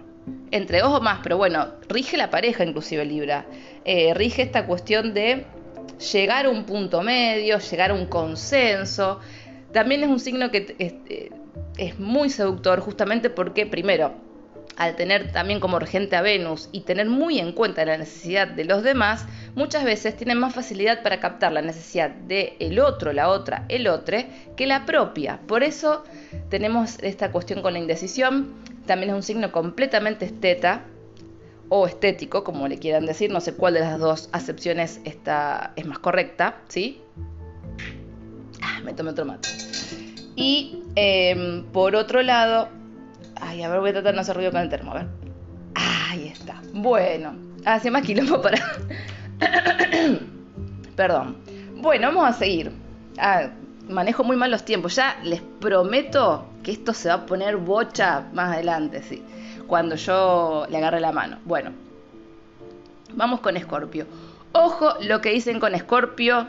Entre 0.51 0.79
dos 0.79 0.99
o 0.99 1.01
más, 1.01 1.19
pero 1.23 1.37
bueno, 1.37 1.69
rige 1.89 2.15
la 2.15 2.29
pareja 2.29 2.63
inclusive 2.63 3.05
Libra. 3.05 3.45
Eh, 3.85 4.13
rige 4.13 4.43
esta 4.43 4.67
cuestión 4.67 5.13
de 5.13 5.45
llegar 6.11 6.45
a 6.45 6.49
un 6.49 6.65
punto 6.65 7.01
medio, 7.01 7.59
llegar 7.59 7.91
a 7.91 7.93
un 7.93 8.05
consenso. 8.05 9.19
También 9.71 10.03
es 10.03 10.09
un 10.09 10.19
signo 10.19 10.51
que 10.51 10.75
eh, 10.79 11.29
es 11.77 11.99
muy 11.99 12.29
seductor 12.29 12.79
justamente 12.79 13.29
porque, 13.29 13.65
primero, 13.65 14.13
al 14.77 14.95
tener 14.95 15.31
también 15.31 15.59
como 15.59 15.79
regente 15.79 16.15
a 16.15 16.21
Venus 16.21 16.69
y 16.71 16.81
tener 16.81 17.07
muy 17.07 17.39
en 17.39 17.51
cuenta 17.51 17.85
la 17.85 17.97
necesidad 17.97 18.47
de 18.47 18.65
los 18.65 18.83
demás, 18.83 19.25
muchas 19.55 19.83
veces 19.83 20.15
tienen 20.15 20.39
más 20.39 20.55
facilidad 20.55 21.03
para 21.03 21.19
captar 21.19 21.51
la 21.51 21.61
necesidad 21.61 22.09
del 22.09 22.53
el 22.59 22.79
otro, 22.79 23.13
la 23.13 23.29
otra, 23.29 23.65
el 23.69 23.87
otro, 23.87 24.17
que 24.55 24.67
la 24.67 24.85
propia. 24.85 25.39
Por 25.47 25.63
eso 25.63 26.03
tenemos 26.49 26.97
esta 27.03 27.31
cuestión 27.31 27.61
con 27.61 27.73
la 27.73 27.79
indecisión. 27.79 28.53
También 28.85 29.11
es 29.11 29.15
un 29.15 29.23
signo 29.23 29.51
completamente 29.51 30.25
esteta 30.25 30.83
o 31.73 31.87
estético, 31.87 32.43
como 32.43 32.67
le 32.67 32.77
quieran 32.77 33.05
decir. 33.05 33.31
No 33.31 33.39
sé 33.39 33.53
cuál 33.53 33.75
de 33.75 33.79
las 33.79 33.97
dos 33.97 34.29
acepciones 34.33 34.99
está, 35.05 35.71
es 35.77 35.85
más 35.85 35.99
correcta, 35.99 36.57
¿sí? 36.67 37.01
Ah, 38.61 38.81
me 38.83 38.93
tomé 38.93 39.11
otro 39.11 39.23
mate. 39.23 39.47
Y 40.35 40.83
em, 40.95 41.63
por 41.71 41.95
otro 41.95 42.21
lado, 42.23 42.67
ay, 43.39 43.63
a 43.63 43.69
ver, 43.69 43.79
voy 43.79 43.91
a 43.91 43.93
tratar 43.93 44.11
de 44.11 44.15
no 44.17 44.21
hacer 44.21 44.35
ruido 44.35 44.51
con 44.51 44.59
el 44.59 44.67
termo, 44.67 44.91
a 44.91 44.95
ver. 44.95 45.07
Ahí 45.75 46.27
está. 46.27 46.61
Bueno, 46.73 47.35
hace 47.63 47.89
más 47.89 48.01
quilombo 48.01 48.41
para. 48.41 48.57
Perdón. 50.97 51.37
Bueno, 51.77 52.07
vamos 52.07 52.29
a 52.29 52.33
seguir. 52.33 52.69
Ah, 53.17 53.49
manejo 53.87 54.25
muy 54.25 54.35
mal 54.35 54.51
los 54.51 54.65
tiempos. 54.65 54.97
Ya 54.97 55.17
les 55.23 55.41
prometo 55.61 56.49
que 56.63 56.73
esto 56.73 56.93
se 56.93 57.07
va 57.07 57.15
a 57.15 57.25
poner 57.25 57.55
bocha 57.55 58.27
más 58.33 58.55
adelante, 58.55 59.01
sí. 59.03 59.23
Cuando 59.71 59.95
yo 59.95 60.67
le 60.69 60.79
agarre 60.79 60.99
la 60.99 61.13
mano. 61.13 61.37
Bueno, 61.45 61.71
vamos 63.13 63.39
con 63.39 63.55
Escorpio. 63.55 64.05
Ojo 64.51 64.95
lo 64.99 65.21
que 65.21 65.29
dicen 65.29 65.61
con 65.61 65.73
Escorpio, 65.73 66.45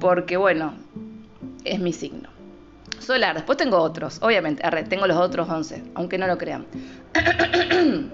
porque 0.00 0.38
bueno, 0.38 0.72
es 1.64 1.78
mi 1.78 1.92
signo. 1.92 2.30
Solar, 2.98 3.34
después 3.34 3.58
tengo 3.58 3.76
otros, 3.76 4.22
obviamente, 4.22 4.62
tengo 4.88 5.06
los 5.06 5.18
otros 5.18 5.50
11, 5.50 5.82
aunque 5.96 6.16
no 6.16 6.26
lo 6.26 6.38
crean. 6.38 6.64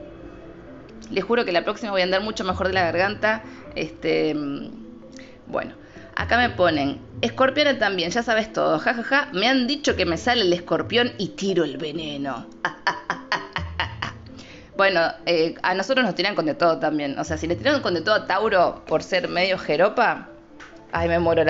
Les 1.12 1.22
juro 1.22 1.44
que 1.44 1.52
la 1.52 1.62
próxima 1.62 1.92
voy 1.92 2.00
a 2.00 2.04
andar 2.04 2.20
mucho 2.20 2.42
mejor 2.42 2.66
de 2.66 2.72
la 2.72 2.82
garganta. 2.82 3.44
Este, 3.76 4.34
bueno, 5.46 5.74
acá 6.16 6.36
me 6.36 6.50
ponen, 6.50 6.98
escorpión 7.20 7.78
también, 7.78 8.10
ya 8.10 8.24
sabes 8.24 8.52
todo, 8.52 8.80
jajaja, 8.80 9.28
me 9.32 9.46
han 9.46 9.68
dicho 9.68 9.94
que 9.94 10.04
me 10.04 10.16
sale 10.16 10.40
el 10.40 10.52
escorpión 10.52 11.12
y 11.16 11.28
tiro 11.28 11.62
el 11.62 11.76
veneno. 11.76 12.48
bueno, 14.76 15.00
eh, 15.26 15.54
a 15.62 15.74
nosotros 15.74 16.04
nos 16.04 16.14
tiran 16.14 16.34
con 16.34 16.46
de 16.46 16.54
todo 16.54 16.78
también. 16.78 17.18
O 17.18 17.24
sea, 17.24 17.36
si 17.36 17.46
le 17.46 17.56
tiran 17.56 17.82
con 17.82 17.94
de 17.94 18.00
todo 18.00 18.14
a 18.14 18.26
Tauro 18.26 18.82
por 18.86 19.02
ser 19.02 19.28
medio 19.28 19.58
jeropa, 19.58 20.28
Ay, 20.94 21.08
me 21.08 21.18
muero, 21.18 21.42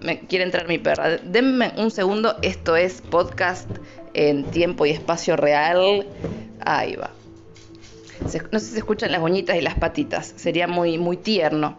me 0.00 0.20
quiere 0.20 0.42
entrar 0.42 0.66
mi 0.66 0.78
perra. 0.78 1.18
Denme 1.18 1.72
un 1.76 1.90
segundo, 1.90 2.36
esto 2.40 2.76
es 2.76 3.02
podcast 3.02 3.68
en 4.14 4.44
tiempo 4.44 4.86
y 4.86 4.90
espacio 4.90 5.36
real. 5.36 6.06
Ahí 6.64 6.96
va. 6.96 7.10
no 8.52 8.58
sé 8.58 8.66
si 8.66 8.72
se 8.72 8.78
escuchan 8.78 9.12
las 9.12 9.20
uñitas 9.20 9.56
y 9.56 9.60
las 9.60 9.74
patitas, 9.74 10.32
sería 10.36 10.66
muy, 10.66 10.96
muy 10.96 11.18
tierno. 11.18 11.78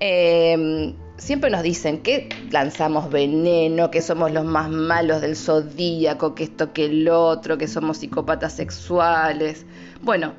Em, 0.00 0.96
siempre 1.18 1.50
nos 1.50 1.62
dicen 1.62 1.98
que 1.98 2.28
lanzamos 2.50 3.10
veneno, 3.10 3.90
que 3.90 4.00
somos 4.00 4.32
los 4.32 4.44
más 4.44 4.70
malos 4.70 5.20
del 5.20 5.36
zodíaco, 5.36 6.34
que 6.34 6.44
esto, 6.44 6.72
que 6.72 6.86
el 6.86 7.08
otro, 7.08 7.58
que 7.58 7.68
somos 7.68 7.98
psicópatas 7.98 8.54
sexuales. 8.54 9.66
Bueno, 10.00 10.32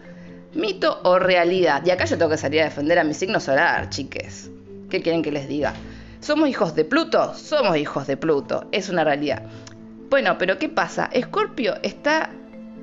mito 0.53 0.99
o 1.03 1.19
realidad. 1.19 1.83
Y 1.85 1.91
acá 1.91 2.05
yo 2.05 2.17
tengo 2.17 2.31
que 2.31 2.37
salir 2.37 2.61
a 2.61 2.65
defender 2.65 2.97
a 2.97 3.03
mi 3.03 3.13
signo 3.13 3.39
solar, 3.39 3.89
chiques. 3.89 4.49
¿Qué 4.89 5.01
quieren 5.01 5.21
que 5.21 5.31
les 5.31 5.47
diga? 5.47 5.73
¿Somos 6.21 6.49
hijos 6.49 6.75
de 6.75 6.85
Pluto? 6.85 7.33
Somos 7.35 7.77
hijos 7.77 8.07
de 8.07 8.17
Pluto, 8.17 8.67
es 8.71 8.89
una 8.89 9.03
realidad. 9.03 9.43
Bueno, 10.09 10.37
pero 10.39 10.57
¿qué 10.57 10.69
pasa? 10.69 11.09
Escorpio 11.13 11.75
está 11.83 12.31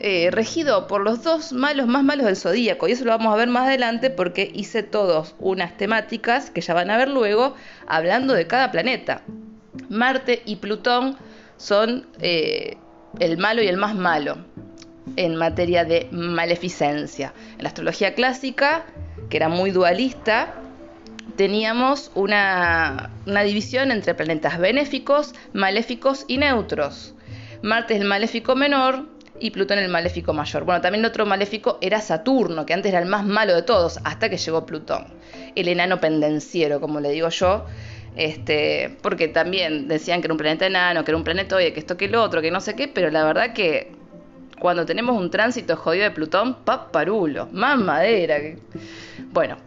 eh, 0.01 0.31
regido 0.31 0.87
por 0.87 1.03
los 1.03 1.23
dos 1.23 1.53
malos 1.53 1.87
más 1.87 2.05
malos 2.05 2.27
del 2.27 2.37
zodíaco, 2.37 2.89
y 2.89 2.93
eso 2.93 3.05
lo 3.05 3.11
vamos 3.11 3.33
a 3.33 3.37
ver 3.37 3.49
más 3.49 3.67
adelante 3.69 4.11
porque 4.11 4.51
hice 4.55 4.83
todos 4.83 5.35
unas 5.39 5.77
temáticas 5.77 6.51
que 6.51 6.61
ya 6.61 6.75
van 6.75 6.91
a 6.91 6.97
ver 6.97 7.09
luego 7.09 7.55
hablando 7.87 8.35
de 8.35 8.47
cada 8.47 8.71
planeta. 8.71 9.23
Marte 9.89 10.43
y 10.45 10.57
Plutón 10.57 11.17
son 11.57 12.07
eh, 12.21 12.77
el 13.19 13.39
malo 13.39 13.63
y 13.63 13.69
el 13.69 13.77
más 13.77 13.95
malo 13.95 14.39
en 15.17 15.37
materia 15.37 15.85
de 15.85 16.09
maleficencia. 16.11 17.33
En 17.57 17.63
la 17.63 17.69
astrología 17.69 18.15
clásica, 18.15 18.87
que 19.31 19.37
era 19.37 19.49
muy 19.49 19.71
dualista, 19.71 20.55
teníamos 21.37 22.11
una, 22.15 23.11
división 23.25 23.91
entre 23.91 24.15
planetas 24.15 24.59
benéficos, 24.59 25.35
maléficos 25.53 26.25
y 26.29 26.39
neutros. 26.39 27.15
Marte 27.63 27.95
es 27.95 28.01
el 28.01 28.07
maléfico 28.07 28.57
menor 28.57 29.09
y 29.41 29.51
Plutón 29.51 29.79
el 29.79 29.89
maléfico 29.89 30.33
mayor. 30.33 30.65
Bueno, 30.65 30.81
también 30.81 31.05
otro 31.05 31.27
maléfico 31.27 31.79
era 31.81 32.01
Saturno, 32.01 32.67
que 32.67 32.75
antes 32.75 32.91
era 32.91 33.01
el 33.01 33.09
más 33.09 33.25
malo 33.25 33.55
de 33.55 33.63
todos, 33.63 33.99
hasta 34.05 34.29
que 34.29 34.37
llegó 34.37 34.67
Plutón. 34.67 35.07
El 35.55 35.69
enano 35.69 36.01
pendenciero, 36.01 36.81
como 36.81 37.01
le 37.01 37.11
digo 37.11 37.29
yo, 37.29 37.65
este, 38.17 38.97
porque 39.03 39.29
también 39.29 39.89
decían 39.89 40.21
que 40.21 40.27
era 40.27 40.35
un 40.35 40.39
planeta 40.39 40.67
enano, 40.67 41.05
que 41.05 41.11
era 41.11 41.19
un 41.19 41.25
planetoide, 41.25 41.73
que 41.73 41.81
esto, 41.81 41.97
que 41.97 42.09
lo 42.09 42.23
otro, 42.23 42.41
que 42.41 42.51
no 42.51 42.61
sé 42.61 42.75
qué, 42.75 42.89
pero 42.89 43.11
la 43.11 43.25
verdad 43.25 43.53
que 43.53 43.93
cuando 44.59 44.87
tenemos 44.87 45.21
un 45.21 45.31
tránsito 45.31 45.77
jodido 45.77 46.05
de 46.05 46.11
Plutón, 46.11 46.65
paparulo, 46.65 47.49
más 47.53 47.79
madera. 47.79 48.39
Bueno, 49.33 49.59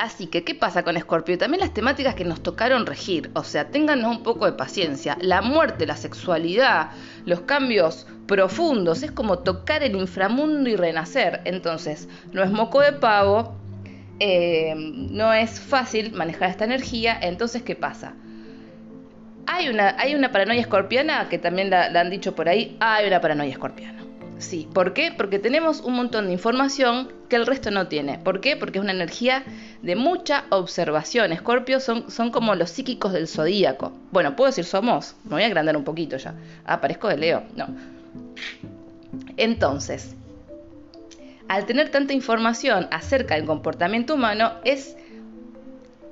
Así 0.00 0.28
que, 0.28 0.44
¿qué 0.44 0.54
pasa 0.54 0.82
con 0.82 0.96
Escorpio? 0.96 1.36
También 1.36 1.60
las 1.60 1.74
temáticas 1.74 2.14
que 2.14 2.24
nos 2.24 2.42
tocaron 2.42 2.86
regir, 2.86 3.30
o 3.34 3.44
sea, 3.44 3.68
téngannos 3.68 4.16
un 4.16 4.22
poco 4.22 4.46
de 4.46 4.52
paciencia. 4.52 5.18
La 5.20 5.42
muerte, 5.42 5.84
la 5.84 5.94
sexualidad, 5.94 6.92
los 7.26 7.42
cambios 7.42 8.06
profundos, 8.26 9.02
es 9.02 9.10
como 9.10 9.40
tocar 9.40 9.82
el 9.82 9.94
inframundo 9.94 10.70
y 10.70 10.76
renacer. 10.76 11.42
Entonces, 11.44 12.08
no 12.32 12.42
es 12.42 12.50
moco 12.50 12.80
de 12.80 12.94
pavo, 12.94 13.54
eh, 14.20 14.72
no 14.74 15.34
es 15.34 15.60
fácil 15.60 16.12
manejar 16.12 16.48
esta 16.48 16.64
energía. 16.64 17.18
Entonces, 17.20 17.62
¿qué 17.62 17.76
pasa? 17.76 18.14
Hay 19.46 19.68
una, 19.68 19.96
hay 19.98 20.14
una 20.14 20.32
paranoia 20.32 20.62
escorpiana, 20.62 21.28
que 21.28 21.36
también 21.36 21.68
la, 21.68 21.90
la 21.90 22.00
han 22.00 22.08
dicho 22.08 22.34
por 22.34 22.48
ahí, 22.48 22.74
hay 22.80 23.06
una 23.06 23.20
paranoia 23.20 23.50
escorpiana. 23.50 23.99
Sí, 24.40 24.66
¿por 24.72 24.94
qué? 24.94 25.12
Porque 25.14 25.38
tenemos 25.38 25.82
un 25.82 25.94
montón 25.94 26.26
de 26.26 26.32
información 26.32 27.12
que 27.28 27.36
el 27.36 27.46
resto 27.46 27.70
no 27.70 27.88
tiene. 27.88 28.18
¿Por 28.18 28.40
qué? 28.40 28.56
Porque 28.56 28.78
es 28.78 28.82
una 28.82 28.92
energía 28.92 29.44
de 29.82 29.96
mucha 29.96 30.44
observación. 30.48 31.30
Escorpios 31.30 31.84
son, 31.84 32.10
son 32.10 32.30
como 32.30 32.54
los 32.54 32.70
psíquicos 32.70 33.12
del 33.12 33.28
zodíaco. 33.28 33.92
Bueno, 34.12 34.36
puedo 34.36 34.48
decir 34.48 34.64
somos. 34.64 35.14
Me 35.24 35.32
voy 35.32 35.42
a 35.42 35.46
agrandar 35.46 35.76
un 35.76 35.84
poquito 35.84 36.16
ya. 36.16 36.34
Ah, 36.64 36.80
parezco 36.80 37.06
de 37.08 37.18
Leo. 37.18 37.42
No. 37.54 37.66
Entonces, 39.36 40.16
al 41.48 41.66
tener 41.66 41.90
tanta 41.90 42.14
información 42.14 42.88
acerca 42.90 43.34
del 43.34 43.44
comportamiento 43.44 44.14
humano, 44.14 44.52
es 44.64 44.96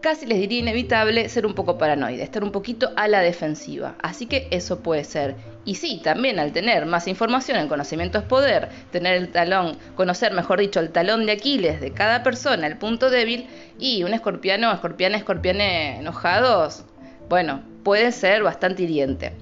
casi 0.00 0.26
les 0.26 0.38
diría 0.38 0.61
inevitable 0.61 1.28
ser 1.28 1.46
un 1.46 1.54
poco 1.54 1.78
paranoide, 1.78 2.22
estar 2.22 2.44
un 2.44 2.52
poquito 2.52 2.90
a 2.96 3.08
la 3.08 3.20
defensiva. 3.20 3.96
Así 4.00 4.26
que 4.26 4.48
eso 4.50 4.80
puede 4.80 5.04
ser. 5.04 5.37
Y 5.64 5.74
sí, 5.74 6.00
también 6.02 6.38
al 6.38 6.52
tener 6.52 6.87
más 6.87 7.08
información, 7.08 7.58
el 7.58 7.68
conocimiento 7.68 8.18
es 8.18 8.24
poder, 8.24 8.68
tener 8.90 9.16
el 9.16 9.30
talón, 9.30 9.76
conocer, 9.96 10.32
mejor 10.32 10.61
dicho, 10.61 10.80
el 10.80 10.90
talón 10.90 11.26
de 11.26 11.32
Aquiles 11.32 11.80
de 11.80 11.92
cada 11.92 12.22
persona, 12.22 12.66
el 12.66 12.78
punto 12.78 13.11
débil, 13.11 13.46
y 13.78 14.04
un 14.04 14.14
escorpiano, 14.14 14.72
escorpiana, 14.72 15.16
escorpiane 15.16 15.98
enojados, 15.98 16.84
bueno, 17.28 17.62
puede 17.82 18.12
ser 18.12 18.42
bastante 18.42 18.84
hiriente. 18.84 19.32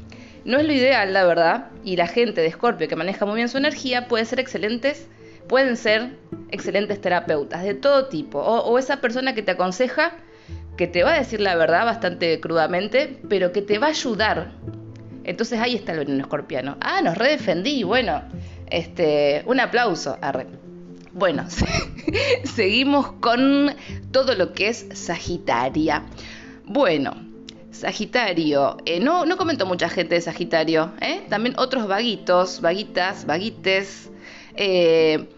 No 0.45 0.59
es 0.59 0.67
lo 0.67 0.73
ideal, 0.73 1.13
la 1.13 1.25
verdad, 1.25 1.67
y 1.85 1.97
la 1.97 2.07
gente 2.07 2.41
de 2.41 2.47
Escorpio 2.47 2.89
que 2.89 2.97
maneja 2.97 3.27
muy 3.27 3.37
bien 3.37 3.49
su 3.49 3.59
energía 3.59 4.07
puede 4.07 4.25
ser 4.25 4.39
excelentes, 4.39 5.09
pueden 5.49 5.77
ser 5.77 6.17
excelentes 6.51 7.01
terapeutas 7.01 7.63
de 7.65 7.75
todo 7.75 8.07
tipo, 8.07 8.39
o, 8.39 8.61
o 8.61 8.79
esa 8.79 9.01
persona 9.01 9.35
que 9.35 9.43
te 9.43 9.53
aconseja 9.53 10.13
que 10.77 10.87
te 10.87 11.03
va 11.03 11.15
a 11.15 11.19
decir 11.19 11.41
la 11.41 11.57
verdad 11.57 11.85
bastante 11.85 12.41
crudamente, 12.41 13.19
pero 13.29 13.53
que 13.53 13.63
te 13.63 13.79
va 13.79 13.89
a 13.89 13.91
ayudar. 13.91 14.53
Entonces 15.25 15.59
ahí 15.59 15.75
está 15.75 15.93
el 15.93 15.99
veneno 15.99 16.23
escorpiano. 16.23 16.77
Ah, 16.81 17.01
nos 17.03 17.19
redefendí, 17.19 17.83
bueno, 17.83 18.23
este, 18.71 19.43
un 19.47 19.59
aplauso. 19.61 20.17
Bueno, 21.13 21.47
seguimos 22.45 23.13
con 23.13 23.75
todo 24.13 24.35
lo 24.35 24.53
que 24.53 24.69
es 24.69 24.87
Sagitaria. 24.93 26.05
Bueno, 26.65 27.15
Sagitario, 27.71 28.77
eh, 28.87 29.01
no, 29.01 29.27
no 29.27 29.37
comento 29.37 29.67
mucha 29.67 29.89
gente 29.89 30.15
de 30.15 30.21
Sagitario, 30.21 30.93
¿eh? 31.01 31.23
también 31.29 31.55
otros 31.59 31.89
vaguitos, 31.89 32.61
vaguitas, 32.61 33.27
vaguites. 33.27 34.11
Eh, 34.57 35.29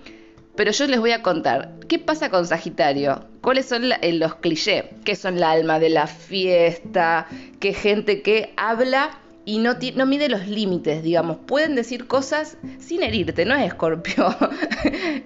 pero 0.59 0.73
yo 0.73 0.89
les 0.89 0.99
voy 0.99 1.13
a 1.13 1.23
contar, 1.23 1.71
¿qué 1.87 2.01
pasa 2.01 2.31
con 2.31 2.45
Sagitario? 2.45 3.25
¿Cuáles 3.43 3.67
son 3.67 3.93
eh, 3.93 4.13
los 4.15 4.35
clichés? 4.35 4.87
¿Qué 5.05 5.15
son 5.15 5.37
el 5.37 5.45
alma 5.45 5.79
de 5.79 5.89
la 5.89 6.09
fiesta? 6.09 7.29
¿Qué 7.61 7.73
gente 7.73 8.23
que 8.23 8.55
habla 8.57 9.21
y 9.45 9.61
no, 9.61 9.77
mide 10.05 10.29
los 10.29 10.49
límites, 10.49 11.05
digamos? 11.05 11.37
Pueden 11.47 11.77
decir 11.77 12.09
cosas 12.09 12.57
sin 12.81 13.05
herirte, 13.05 13.45
no 13.45 13.55
es 13.55 13.67
escorpio. 13.69 14.35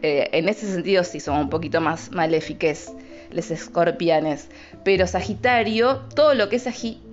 Eh, 0.04 0.28
en 0.32 0.48
ese 0.48 0.66
sentido 0.66 1.04
sí 1.04 1.20
son 1.20 1.38
un 1.38 1.48
poquito 1.48 1.80
más 1.80 2.10
maléfiques 2.10 2.92
los 3.30 3.50
escorpianes. 3.50 4.48
Pero 4.84 5.06
Sagitario, 5.06 6.00
todo 6.14 6.34
lo 6.34 6.48
que 6.48 6.56
es 6.56 6.64
Sagitario 6.64 7.12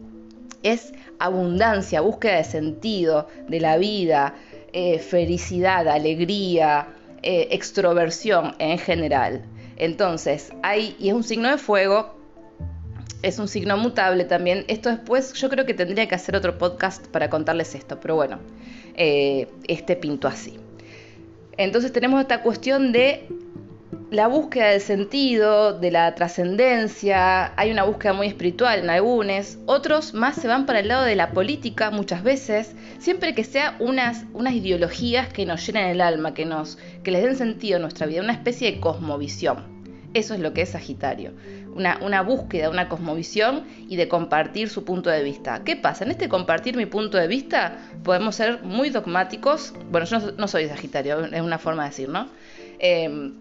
es 0.64 0.92
abundancia, 1.20 2.02
búsqueda 2.02 2.38
de 2.38 2.44
sentido 2.44 3.28
de 3.48 3.60
la 3.60 3.78
vida, 3.78 4.36
eh, 4.74 5.00
felicidad, 5.00 5.88
alegría, 5.88 6.88
eh, 7.24 7.48
extroversión 7.52 8.56
en 8.60 8.78
general. 8.78 9.44
Entonces, 9.78 10.52
hay, 10.62 10.96
y 11.00 11.10
es 11.10 11.14
un 11.14 11.24
signo 11.24 11.50
de 11.50 11.58
fuego, 11.58 12.20
es 13.22 13.40
un 13.40 13.48
signo 13.48 13.78
mutable 13.78 14.26
también. 14.26 14.66
Esto 14.68 14.90
después 14.90 15.34
yo 15.34 15.50
creo 15.50 15.66
que 15.66 15.74
tendría 15.74 16.08
que 16.08 16.16
hacer 16.16 16.36
otro 16.36 16.58
podcast 16.58 17.08
para 17.08 17.30
contarles 17.30 17.76
esto, 17.76 18.00
pero 18.00 18.16
bueno, 18.16 18.40
eh, 18.96 19.48
este 19.68 19.96
pinto 19.96 20.28
así. 20.28 20.60
Entonces 21.58 21.92
tenemos 21.92 22.22
esta 22.22 22.42
cuestión 22.42 22.92
de 22.92 23.28
la 24.12 24.28
búsqueda 24.28 24.70
del 24.70 24.82
sentido, 24.82 25.78
de 25.78 25.92
la 25.92 26.16
trascendencia, 26.16 27.54
hay 27.56 27.72
una 27.72 27.84
búsqueda 27.84 28.14
muy 28.14 28.28
espiritual 28.28 28.80
en 28.80 28.90
algunos, 28.90 29.60
otros 29.68 30.14
más 30.16 30.36
se 30.36 30.48
van 30.48 30.66
para 30.66 30.80
el 30.80 30.88
lado 30.88 31.06
de 31.06 31.16
la 31.16 31.32
política 31.32 31.92
muchas 31.92 32.24
veces, 32.24 32.76
siempre 32.98 33.36
que 33.36 33.44
sea 33.44 33.76
unas, 33.80 34.26
unas 34.34 34.54
ideologías 34.54 35.32
que 35.32 35.46
nos 35.46 35.66
llenen 35.66 35.88
el 35.88 36.02
alma, 36.02 36.34
que, 36.34 36.46
nos, 36.46 36.80
que 37.04 37.12
les 37.12 37.24
den 37.24 37.36
sentido 37.36 37.78
a 37.78 37.80
nuestra 37.80 38.08
vida, 38.08 38.22
una 38.22 38.34
especie 38.34 38.72
de 38.72 38.80
cosmovisión. 38.80 39.80
Eso 40.16 40.34
es 40.34 40.40
lo 40.40 40.54
que 40.54 40.64
es 40.64 40.70
Sagitario, 40.70 41.34
una, 41.76 42.00
una 42.02 42.24
búsqueda, 42.24 42.72
una 42.72 42.90
cosmovisión 42.90 43.66
y 43.88 43.96
de 43.96 44.08
compartir 44.08 44.70
su 44.70 44.86
punto 44.86 45.12
de 45.12 45.24
vista. 45.24 45.64
¿Qué 45.64 45.76
pasa? 45.76 46.04
En 46.04 46.10
este 46.10 46.28
compartir 46.30 46.76
mi 46.76 46.88
punto 46.88 47.20
de 47.20 47.28
vista 47.28 47.78
podemos 48.04 48.36
ser 48.36 48.64
muy 48.64 48.90
dogmáticos, 48.90 49.76
bueno, 49.92 50.08
yo 50.08 50.32
no, 50.36 50.48
soy 50.48 50.68
Sagitario, 50.68 51.26
es 51.26 51.42
una 51.42 51.60
forma 51.60 51.84
de 51.84 51.90
decir, 51.90 52.10
¿no? 52.10 52.28
Eh, 52.80 53.34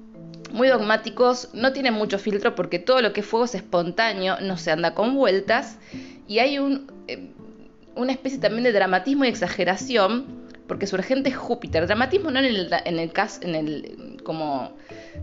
muy 0.53 0.69
dogmáticos, 0.69 1.49
no 1.53 1.73
tienen 1.73 1.95
mucho 1.95 2.19
filtro 2.19 2.55
porque 2.55 2.79
todo 2.79 3.03
lo 3.03 3.13
que 3.13 3.21
es 3.21 3.27
fuego 3.27 3.45
es 3.45 3.55
espontáneo, 3.55 4.41
no 4.41 4.57
se 4.57 4.71
anda 4.71 4.95
con 4.95 5.15
vueltas 5.15 5.79
y 6.27 6.39
hay 6.41 6.59
un, 6.59 6.93
eh, 7.09 7.31
una 7.97 8.13
especie 8.13 8.39
también 8.39 8.65
de 8.65 8.73
dramatismo 8.73 9.25
y 9.25 9.29
exageración 9.29 10.49
porque 10.69 10.87
su 10.87 10.97
regente 10.97 11.31
es 11.31 11.37
Júpiter. 11.37 11.87
Dramatismo 11.87 12.31
no 12.31 12.39
en 12.39 12.99
el, 12.99 13.13
caso, 13.13 13.41
en 13.43 13.55
el, 13.55 14.19
como 14.23 14.73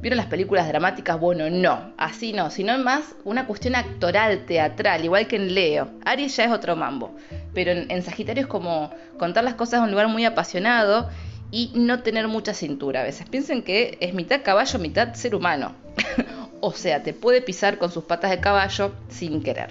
vieron 0.01 0.17
las 0.17 0.25
películas 0.25 0.67
dramáticas, 0.67 1.19
bueno, 1.19 1.49
no, 1.49 1.93
así 1.97 2.33
no, 2.33 2.49
sino 2.49 2.77
más 2.79 3.15
una 3.23 3.45
cuestión 3.45 3.75
actoral, 3.75 4.45
teatral, 4.45 5.05
igual 5.05 5.27
que 5.27 5.37
en 5.37 5.53
Leo. 5.53 5.89
Aries 6.03 6.35
ya 6.35 6.45
es 6.45 6.51
otro 6.51 6.75
mambo, 6.75 7.15
pero 7.53 7.71
en, 7.71 7.89
en 7.89 8.01
Sagitario 8.01 8.41
es 8.41 8.47
como 8.47 8.91
contar 9.17 9.43
las 9.43 9.53
cosas 9.53 9.77
en 9.77 9.83
un 9.83 9.91
lugar 9.91 10.07
muy 10.07 10.25
apasionado 10.25 11.09
y 11.55 11.71
no 11.73 12.03
tener 12.03 12.27
mucha 12.27 12.53
cintura 12.53 12.99
a 12.99 13.03
veces. 13.03 13.29
Piensen 13.29 13.63
que 13.63 13.97
es 14.01 14.13
mitad 14.13 14.41
caballo, 14.43 14.77
mitad 14.77 15.13
ser 15.13 15.35
humano. 15.35 15.71
o 16.59 16.73
sea, 16.73 17.01
te 17.01 17.13
puede 17.13 17.41
pisar 17.41 17.77
con 17.77 17.89
sus 17.89 18.03
patas 18.03 18.29
de 18.31 18.41
caballo 18.41 18.91
sin 19.07 19.41
querer. 19.41 19.69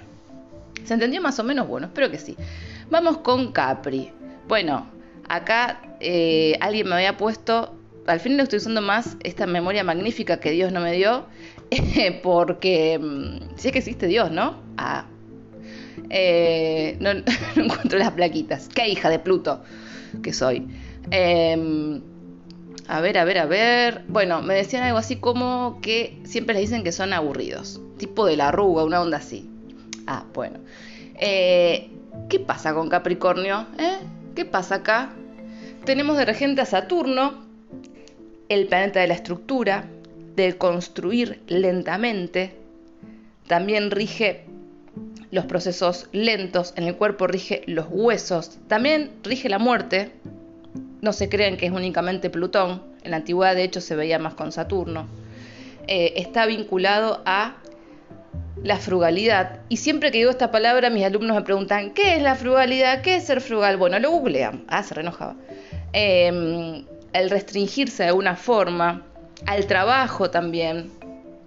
¿Se 0.83 0.95
entendió 0.95 1.21
más 1.21 1.37
o 1.37 1.43
menos? 1.43 1.67
Bueno, 1.67 1.85
espero 1.85 2.09
que 2.09 2.17
sí. 2.17 2.35
Vamos 2.89 3.19
con 3.19 3.51
Capri. 3.51 4.11
Bueno, 4.47 4.87
acá 5.29 5.79
eh, 5.99 6.57
alguien 6.59 6.89
me 6.89 6.95
había 6.95 7.17
puesto, 7.17 7.75
al 8.07 8.19
fin 8.19 8.35
le 8.35 8.41
estoy 8.41 8.57
usando 8.57 8.81
más 8.81 9.15
esta 9.23 9.45
memoria 9.45 9.83
magnífica 9.83 10.39
que 10.39 10.49
Dios 10.49 10.71
no 10.71 10.81
me 10.81 10.93
dio, 10.93 11.27
porque 12.23 12.97
mm, 12.97 13.57
si 13.57 13.67
es 13.67 13.71
que 13.71 13.79
existe 13.79 14.07
Dios, 14.07 14.31
¿no? 14.31 14.59
Ah. 14.77 15.05
Eh, 16.09 16.97
no, 16.99 17.13
no 17.55 17.63
encuentro 17.63 17.99
las 17.99 18.13
plaquitas. 18.13 18.69
Qué 18.73 18.87
hija 18.87 19.11
de 19.11 19.19
Pluto 19.19 19.61
que 20.23 20.33
soy. 20.33 20.67
Em, 21.11 22.01
a 22.87 23.01
ver, 23.01 23.17
a 23.17 23.25
ver, 23.25 23.37
a 23.39 23.45
ver. 23.45 24.03
Bueno, 24.07 24.41
me 24.41 24.55
decían 24.55 24.83
algo 24.83 24.97
así 24.97 25.17
como 25.17 25.79
que 25.81 26.19
siempre 26.23 26.55
les 26.55 26.63
dicen 26.63 26.83
que 26.83 26.91
son 26.91 27.13
aburridos. 27.13 27.81
Tipo 27.97 28.25
de 28.25 28.37
la 28.37 28.49
arruga, 28.49 28.83
una 28.83 29.01
onda 29.01 29.17
así. 29.17 29.49
Ah, 30.07 30.25
bueno. 30.33 30.59
Eh, 31.19 31.89
¿Qué 32.29 32.39
pasa 32.39 32.73
con 32.73 32.89
Capricornio? 32.89 33.67
Eh? 33.77 33.97
¿Qué 34.35 34.45
pasa 34.45 34.75
acá? 34.75 35.13
Tenemos 35.85 36.17
de 36.17 36.25
regente 36.25 36.61
a 36.61 36.65
Saturno, 36.65 37.45
el 38.49 38.67
planeta 38.67 38.99
de 38.99 39.07
la 39.07 39.13
estructura, 39.13 39.85
de 40.35 40.57
construir 40.57 41.41
lentamente. 41.47 42.55
También 43.47 43.91
rige 43.91 44.45
los 45.31 45.45
procesos 45.45 46.07
lentos 46.11 46.73
en 46.75 46.85
el 46.85 46.95
cuerpo, 46.95 47.27
rige 47.27 47.63
los 47.67 47.85
huesos. 47.89 48.57
También 48.67 49.11
rige 49.23 49.49
la 49.49 49.59
muerte, 49.59 50.11
no 51.05 51.13
se 51.13 51.29
creen 51.29 51.55
que 51.55 51.67
es 51.67 51.71
únicamente 51.71 52.31
Plutón, 52.31 52.81
en 53.03 53.11
la 53.11 53.17
antigüedad 53.17 53.55
de 53.55 53.63
hecho 53.63 53.79
se 53.79 53.95
veía 53.95 54.17
más 54.17 54.33
con 54.33 54.51
Saturno, 54.51 55.07
eh, 55.87 56.13
está 56.17 56.47
vinculado 56.47 57.21
a 57.25 57.57
la 58.63 58.77
frugalidad. 58.77 59.59
Y 59.69 59.77
siempre 59.77 60.11
que 60.11 60.17
digo 60.17 60.31
esta 60.31 60.49
palabra, 60.49 60.89
mis 60.89 61.05
alumnos 61.05 61.37
me 61.37 61.43
preguntan, 61.43 61.93
¿qué 61.93 62.15
es 62.15 62.23
la 62.23 62.33
frugalidad? 62.33 63.03
¿Qué 63.03 63.17
es 63.17 63.25
ser 63.25 63.39
frugal? 63.39 63.77
Bueno, 63.77 63.99
lo 63.99 64.09
googlean. 64.09 64.65
Ah, 64.67 64.81
se 64.81 64.95
reenojaba. 64.95 65.35
Em, 65.93 66.83
el 67.13 67.29
restringirse 67.29 68.01
de 68.03 68.09
alguna 68.09 68.35
forma, 68.35 69.03
al 69.45 69.67
trabajo 69.67 70.31
también. 70.31 70.91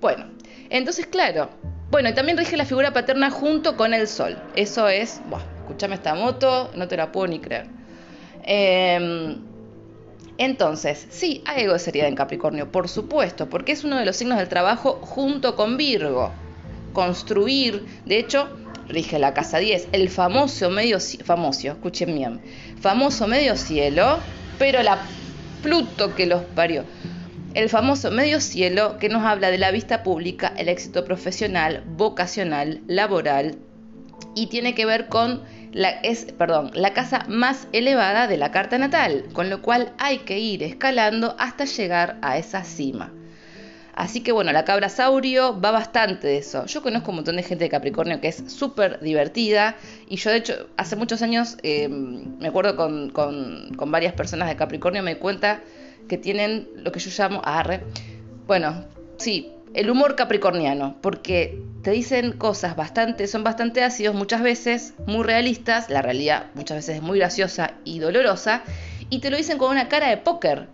Bueno, 0.00 0.26
entonces, 0.70 1.06
claro. 1.06 1.50
Bueno, 1.90 2.10
y 2.10 2.14
también 2.14 2.38
rige 2.38 2.56
la 2.56 2.64
figura 2.64 2.92
paterna 2.92 3.30
junto 3.30 3.76
con 3.76 3.92
el 3.92 4.06
sol. 4.06 4.38
Eso 4.54 4.86
es, 4.88 5.20
bueno, 5.28 5.44
escúchame 5.62 5.96
esta 5.96 6.14
moto, 6.14 6.70
no 6.76 6.86
te 6.86 6.96
la 6.96 7.10
puedo 7.10 7.26
ni 7.26 7.40
creer. 7.40 7.77
Eh, 8.50 9.36
entonces, 10.38 11.06
sí, 11.10 11.42
hay 11.46 11.64
algo 11.64 11.76
de 11.76 12.06
en 12.06 12.14
Capricornio, 12.14 12.70
por 12.70 12.88
supuesto, 12.88 13.50
porque 13.50 13.72
es 13.72 13.82
uno 13.84 13.98
de 13.98 14.06
los 14.06 14.16
signos 14.16 14.38
del 14.38 14.48
trabajo 14.48 15.00
junto 15.02 15.54
con 15.56 15.76
Virgo. 15.76 16.32
Construir, 16.92 17.84
de 18.06 18.18
hecho, 18.18 18.48
rige 18.88 19.18
la 19.18 19.34
casa 19.34 19.58
10, 19.58 19.88
el 19.92 20.08
famoso 20.08 20.70
medio 20.70 20.98
famoso, 21.24 21.68
escuchen 21.68 22.14
bien, 22.14 22.40
famoso 22.80 23.26
medio 23.26 23.56
cielo, 23.56 24.18
pero 24.58 24.82
la 24.82 25.02
Pluto 25.62 26.14
que 26.14 26.26
los 26.26 26.42
parió. 26.42 26.84
El 27.54 27.68
famoso 27.68 28.12
medio 28.12 28.40
cielo 28.40 28.96
que 28.98 29.08
nos 29.08 29.24
habla 29.24 29.50
de 29.50 29.58
la 29.58 29.72
vista 29.72 30.04
pública, 30.04 30.54
el 30.56 30.68
éxito 30.68 31.04
profesional, 31.04 31.82
vocacional, 31.96 32.80
laboral 32.86 33.58
y 34.36 34.46
tiene 34.46 34.76
que 34.76 34.86
ver 34.86 35.08
con 35.08 35.42
la, 35.72 35.90
es, 35.90 36.26
perdón, 36.32 36.70
la 36.74 36.92
casa 36.92 37.24
más 37.28 37.68
elevada 37.72 38.26
de 38.26 38.36
la 38.36 38.50
carta 38.50 38.78
natal, 38.78 39.24
con 39.32 39.50
lo 39.50 39.62
cual 39.62 39.92
hay 39.98 40.18
que 40.18 40.38
ir 40.38 40.62
escalando 40.62 41.36
hasta 41.38 41.64
llegar 41.64 42.18
a 42.22 42.38
esa 42.38 42.64
cima. 42.64 43.12
Así 43.98 44.20
que 44.20 44.30
bueno, 44.30 44.52
la 44.52 44.64
cabra 44.64 44.88
saurio 44.88 45.60
va 45.60 45.72
bastante 45.72 46.28
de 46.28 46.38
eso. 46.38 46.66
Yo 46.66 46.82
conozco 46.82 47.10
un 47.10 47.16
montón 47.16 47.34
de 47.34 47.42
gente 47.42 47.64
de 47.64 47.68
Capricornio 47.68 48.20
que 48.20 48.28
es 48.28 48.44
súper 48.46 49.00
divertida 49.00 49.74
y 50.08 50.18
yo 50.18 50.30
de 50.30 50.36
hecho 50.36 50.68
hace 50.76 50.94
muchos 50.94 51.20
años 51.20 51.56
em, 51.64 52.38
me 52.38 52.46
acuerdo 52.46 52.76
con, 52.76 53.10
con, 53.10 53.90
varias 53.90 54.12
personas 54.12 54.48
de 54.48 54.54
Capricornio 54.54 55.02
me 55.02 55.18
cuenta 55.18 55.62
que 56.08 56.16
tienen 56.16 56.68
lo 56.76 56.92
que 56.92 57.00
yo 57.00 57.10
llamo 57.10 57.42
arre. 57.44 57.80
Bueno, 58.46 58.84
sí, 59.16 59.50
el 59.74 59.90
humor 59.90 60.16
capricorniano, 60.16 60.96
porque 61.00 61.62
te 61.82 61.90
dicen 61.90 62.32
cosas 62.32 62.76
bastante, 62.76 63.26
son 63.26 63.44
bastante 63.44 63.82
ácidos 63.82 64.14
muchas 64.14 64.42
veces, 64.42 64.94
muy 65.06 65.24
realistas, 65.24 65.90
la 65.90 66.02
realidad 66.02 66.46
muchas 66.54 66.78
veces 66.78 66.96
es 66.96 67.02
muy 67.02 67.18
graciosa 67.18 67.74
y 67.84 67.98
dolorosa, 67.98 68.62
y 69.10 69.20
te 69.20 69.30
lo 69.30 69.36
dicen 69.36 69.58
con 69.58 69.70
una 69.70 69.88
cara 69.88 70.08
de 70.08 70.16
póker. 70.16 70.68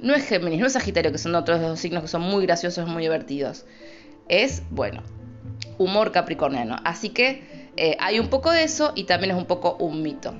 No 0.00 0.14
es 0.14 0.26
Géminis, 0.26 0.60
no 0.60 0.66
es 0.66 0.72
Sagitario, 0.72 1.12
que 1.12 1.18
son 1.18 1.34
otros 1.34 1.60
dos 1.60 1.78
signos 1.78 2.02
que 2.02 2.08
son 2.08 2.22
muy 2.22 2.44
graciosos, 2.44 2.88
muy 2.88 3.02
divertidos. 3.02 3.66
Es, 4.28 4.62
bueno, 4.70 5.02
humor 5.78 6.12
capricorniano. 6.12 6.76
Así 6.84 7.10
que 7.10 7.70
eh, 7.76 7.96
hay 8.00 8.18
un 8.18 8.28
poco 8.28 8.50
de 8.50 8.64
eso 8.64 8.92
y 8.94 9.04
también 9.04 9.32
es 9.32 9.36
un 9.36 9.46
poco 9.46 9.76
un 9.76 10.02
mito. 10.02 10.34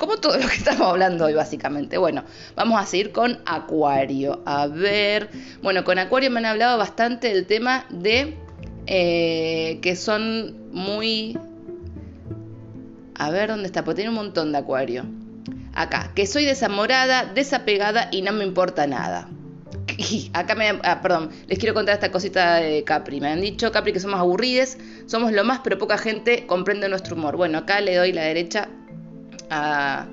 Como 0.00 0.16
todo 0.16 0.38
lo 0.38 0.48
que 0.48 0.54
estamos 0.54 0.88
hablando 0.88 1.26
hoy, 1.26 1.34
básicamente. 1.34 1.98
Bueno, 1.98 2.24
vamos 2.56 2.80
a 2.80 2.86
seguir 2.86 3.12
con 3.12 3.38
Acuario. 3.44 4.40
A 4.46 4.66
ver. 4.66 5.28
Bueno, 5.62 5.84
con 5.84 5.98
Acuario 5.98 6.30
me 6.30 6.38
han 6.38 6.46
hablado 6.46 6.78
bastante 6.78 7.28
del 7.28 7.44
tema 7.44 7.84
de 7.90 8.34
eh, 8.86 9.78
que 9.82 9.96
son 9.96 10.72
muy. 10.72 11.38
A 13.14 13.30
ver 13.30 13.50
dónde 13.50 13.66
está, 13.66 13.84
porque 13.84 13.96
tiene 13.96 14.08
un 14.08 14.16
montón 14.16 14.52
de 14.52 14.58
Acuario. 14.58 15.04
Acá, 15.74 16.12
que 16.14 16.26
soy 16.26 16.46
desamorada, 16.46 17.26
desapegada 17.26 18.08
y 18.10 18.22
no 18.22 18.32
me 18.32 18.46
importa 18.46 18.86
nada. 18.86 19.28
Acá 20.32 20.54
me. 20.54 20.80
Ah, 20.82 21.00
perdón, 21.02 21.28
les 21.46 21.58
quiero 21.58 21.74
contar 21.74 21.92
esta 21.92 22.10
cosita 22.10 22.54
de 22.54 22.84
Capri. 22.84 23.20
Me 23.20 23.28
han 23.28 23.42
dicho, 23.42 23.70
Capri, 23.70 23.92
que 23.92 24.00
somos 24.00 24.18
aburrides, 24.18 24.78
somos 25.04 25.30
lo 25.32 25.44
más, 25.44 25.60
pero 25.62 25.76
poca 25.76 25.98
gente 25.98 26.46
comprende 26.46 26.88
nuestro 26.88 27.16
humor. 27.16 27.36
Bueno, 27.36 27.58
acá 27.58 27.82
le 27.82 27.96
doy 27.96 28.14
la 28.14 28.22
derecha 28.22 28.70
a, 29.50 30.06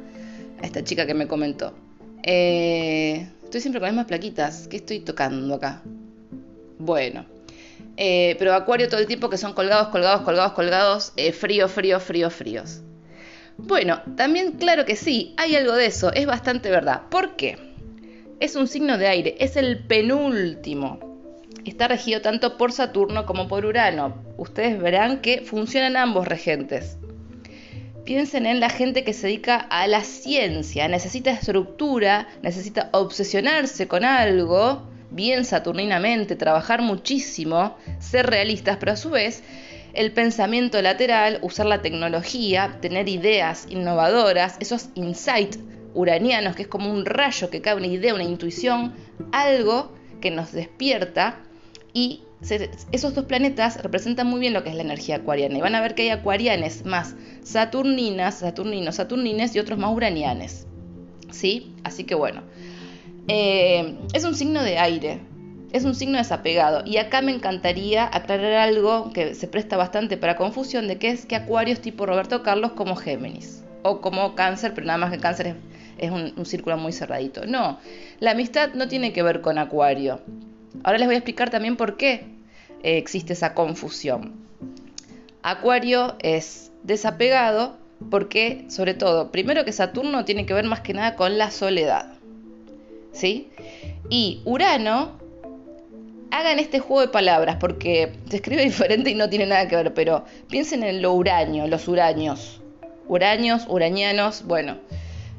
esta 0.62 0.84
chica 0.84 1.06
que 1.06 1.14
me 1.14 1.28
comentó. 1.28 1.74
Eh, 2.24 3.28
estoy 3.44 3.62
siempre 3.62 3.80
con 3.80 3.86
las 3.88 3.94
mismas 3.94 4.08
plaquitas. 4.08 4.68
¿Qué 4.68 4.78
estoy 4.78 5.00
tocando 5.00 5.56
acá? 5.56 5.82
Bueno. 6.80 7.26
Eh, 7.96 8.36
pero 8.38 8.54
Acuario 8.54 8.90
todo 8.90 9.00
el 9.00 9.08
tiempo 9.08 9.30
que 9.30 9.38
son 9.38 9.54
colgados, 9.54 9.88
colgados, 9.90 10.22
colgados, 10.22 10.54
colgados, 10.54 11.14
eh, 11.16 11.32
frío, 11.32 11.68
frío, 11.68 12.00
frío, 12.00 12.30
fríos. 12.30 12.82
Bueno, 13.58 14.02
también 14.16 14.52
claro 14.54 14.86
que 14.86 14.96
sí, 14.96 15.34
hay 15.38 15.56
algo 15.56 15.74
de 15.74 15.88
eso, 15.88 16.14
es 16.14 16.28
bastante 16.28 16.70
verdad. 16.70 17.04
¿Por 17.10 17.36
qué? 17.36 17.58
Es 18.40 18.56
un 18.56 18.68
signo 18.68 19.00
de 19.00 19.08
aire, 19.08 19.36
es 19.40 19.58
el 19.58 19.80
penúltimo. 19.80 21.00
Está 21.66 21.88
regido 21.88 22.22
tanto 22.22 22.56
por 22.56 22.72
Saturno 22.72 23.26
como 23.26 23.48
por 23.48 23.66
Urano. 23.66 24.16
Ustedes 24.38 24.80
verán 24.80 25.22
que 25.22 25.42
funcionan 25.42 25.98
ambos 25.98 26.28
regentes. 26.28 26.98
Piensen 28.08 28.46
en 28.46 28.62
la 28.62 28.70
gente 28.70 29.04
que 29.04 29.12
se 29.12 29.28
dedica 29.28 29.58
a 29.58 29.86
la 29.86 30.02
ciencia, 30.02 30.88
necesita 30.88 31.30
estructura, 31.30 32.30
necesita 32.42 32.88
obsesionarse 32.94 33.90
con 33.90 34.06
algo, 34.06 34.88
bien 35.12 35.44
saturninamente, 35.44 36.38
trabajar 36.38 36.82
muchísimo, 36.82 37.76
ser 38.00 38.28
realistas, 38.28 38.78
pero 38.78 38.94
a 38.94 38.96
su 38.96 39.10
vez 39.10 39.44
el 39.94 40.14
pensamiento 40.14 40.82
lateral, 40.82 41.40
usar 41.42 41.66
la 41.66 41.82
tecnología, 41.82 42.78
tener 42.80 43.10
ideas 43.10 43.66
innovadoras, 43.70 44.56
esos 44.62 44.88
insights 44.96 45.60
uranianos, 45.94 46.56
que 46.56 46.62
es 46.62 46.70
como 46.70 46.90
un 46.90 47.06
rayo 47.06 47.50
que 47.50 47.62
cae 47.62 47.76
una 47.76 47.88
idea, 47.88 48.16
una 48.16 48.24
intuición, 48.24 48.96
algo 49.34 49.92
que 50.22 50.32
nos 50.32 50.54
despierta 50.54 51.42
y 51.92 52.22
esos 52.42 53.16
dos 53.16 53.26
planetas 53.26 53.82
representan 53.82 54.28
muy 54.28 54.40
bien 54.40 54.54
lo 54.54 54.64
que 54.64 54.70
es 54.70 54.76
la 54.76 54.84
energía 54.84 55.18
acuariana. 55.18 55.58
Y 55.58 55.62
van 55.62 55.76
a 55.76 55.82
ver 55.82 55.96
que 55.96 56.04
hay 56.04 56.10
acuarianes 56.10 56.86
más 56.86 57.16
saturninas, 57.44 58.40
saturninos, 58.40 58.96
saturnines 58.96 59.56
y 59.56 59.60
otros 59.60 59.80
más 59.80 59.94
uranianes. 59.94 60.68
¿Sí? 61.32 61.74
Así 61.84 62.04
que 62.04 62.16
bueno. 62.16 62.44
Eh, 63.28 63.98
es 64.14 64.24
un 64.24 64.36
signo 64.36 64.62
de 64.62 64.78
aire. 64.78 65.22
Es 65.74 65.84
un 65.84 65.96
signo 65.96 66.18
desapegado. 66.18 66.84
Y 66.86 66.98
acá 66.98 67.22
me 67.22 67.34
encantaría 67.34 68.06
aclarar 68.06 68.54
algo 68.54 69.12
que 69.12 69.34
se 69.34 69.48
presta 69.48 69.76
bastante 69.76 70.16
para 70.16 70.36
confusión 70.36 70.88
de 70.88 70.98
que 70.98 71.10
es 71.10 71.26
que 71.26 71.36
Acuario 71.36 71.74
es 71.74 71.82
tipo 71.82 72.06
Roberto 72.06 72.44
Carlos 72.44 72.74
como 72.74 72.96
Géminis. 72.96 73.64
O 73.84 74.00
como 74.00 74.36
cáncer, 74.36 74.74
pero 74.74 74.86
nada 74.86 75.00
más 75.00 75.12
que 75.12 75.18
cáncer 75.18 75.56
es, 75.98 76.12
un, 76.12 76.34
un 76.38 76.46
círculo 76.46 76.78
muy 76.78 76.94
cerradito. 76.94 77.46
No, 77.46 77.80
la 78.20 78.32
amistad 78.32 78.74
no 78.76 78.88
tiene 78.88 79.12
que 79.12 79.24
ver 79.24 79.42
con 79.42 79.58
Acuario. 79.58 80.22
Ahora 80.84 80.98
les 81.00 81.08
voy 81.08 81.16
a 81.16 81.20
explicar 81.20 81.50
también 81.50 81.76
por 81.76 81.98
qué 81.98 82.26
eh, 82.84 82.98
existe 82.98 83.34
esa 83.34 83.54
confusión. 83.54 84.34
Acuario 85.44 86.16
es 86.20 86.72
desapegado 86.84 87.78
porque, 88.10 88.66
sobre 88.70 88.94
todo, 88.94 89.32
primero 89.32 89.66
que 89.66 89.72
Saturno 89.72 90.26
tiene 90.26 90.46
que 90.46 90.54
ver 90.54 90.66
más 90.66 90.82
que 90.82 90.94
nada 90.94 91.16
con 91.16 91.38
la 91.38 91.52
soledad. 91.52 92.14
¿Sí? 93.12 93.50
Y 94.10 94.42
Urano, 94.46 95.18
hagan 96.32 96.60
este 96.60 96.80
juego 96.80 97.02
de 97.02 97.08
palabras 97.08 97.58
porque 97.60 98.14
se 98.30 98.38
escribe 98.38 98.62
diferente 98.64 99.10
y 99.10 99.16
no 99.16 99.30
tiene 99.30 99.48
nada 99.48 99.68
que 99.68 99.76
ver, 99.76 99.94
pero 99.94 100.26
piensen 100.50 100.84
en 100.84 101.02
lo 101.02 101.14
uraño, 101.14 101.68
los 101.68 101.88
uraños. 101.88 102.62
Uraños, 103.08 103.66
urañanos, 103.70 104.44
bueno, 104.44 104.78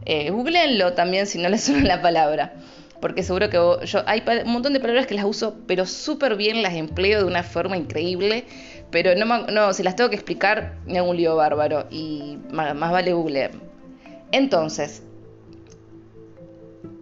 eh, 0.07 0.31
googleenlo 0.31 0.95
también 0.95 1.27
si 1.27 1.39
no 1.39 1.51
les 1.51 1.65
suena 1.65 1.85
la 1.85 2.03
palabra 2.03 2.55
porque 3.01 3.23
seguro 3.23 3.49
que 3.49 3.57
yo 3.57 4.03
hay 4.07 4.23
un 4.45 4.53
montón 4.53 4.73
de 4.73 4.81
palabras 4.81 5.07
que 5.07 5.15
las 5.15 5.25
uso, 5.25 5.57
pero 5.67 5.87
súper 5.87 6.37
bien 6.37 6.63
las 6.63 6.75
empleo 6.75 7.21
de 7.21 7.25
una 7.25 7.43
forma 7.43 7.77
increíble, 7.77 8.45
pero 8.91 9.15
no, 9.15 9.47
no 9.47 9.73
si 9.73 9.83
las 9.83 9.97
tengo 9.97 10.11
que 10.11 10.17
explicar 10.17 10.77
me 10.87 10.99
hago 10.99 11.11
un 11.11 11.17
lío 11.17 11.37
bárbaro 11.37 11.87
y 11.91 12.39
más, 12.51 12.77
vale 12.77 13.13
Google. 13.13 13.51
Entonces, 14.33 15.03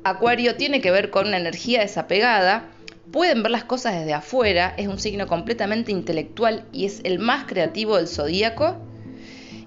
Acuario 0.04 0.56
tiene 0.56 0.80
que 0.80 0.90
ver 0.90 1.10
con 1.10 1.28
una 1.28 1.38
energía 1.38 1.80
desapegada, 1.80 2.68
pueden 3.10 3.42
ver 3.42 3.50
las 3.50 3.64
cosas 3.64 3.94
desde 3.98 4.12
afuera, 4.12 4.74
es 4.76 4.86
un 4.86 4.98
signo 4.98 5.26
completamente 5.26 5.92
intelectual 5.92 6.64
y 6.72 6.86
es 6.86 7.00
el 7.04 7.18
más 7.18 7.44
creativo 7.44 7.96
del 7.96 8.06
zodíaco 8.06 8.76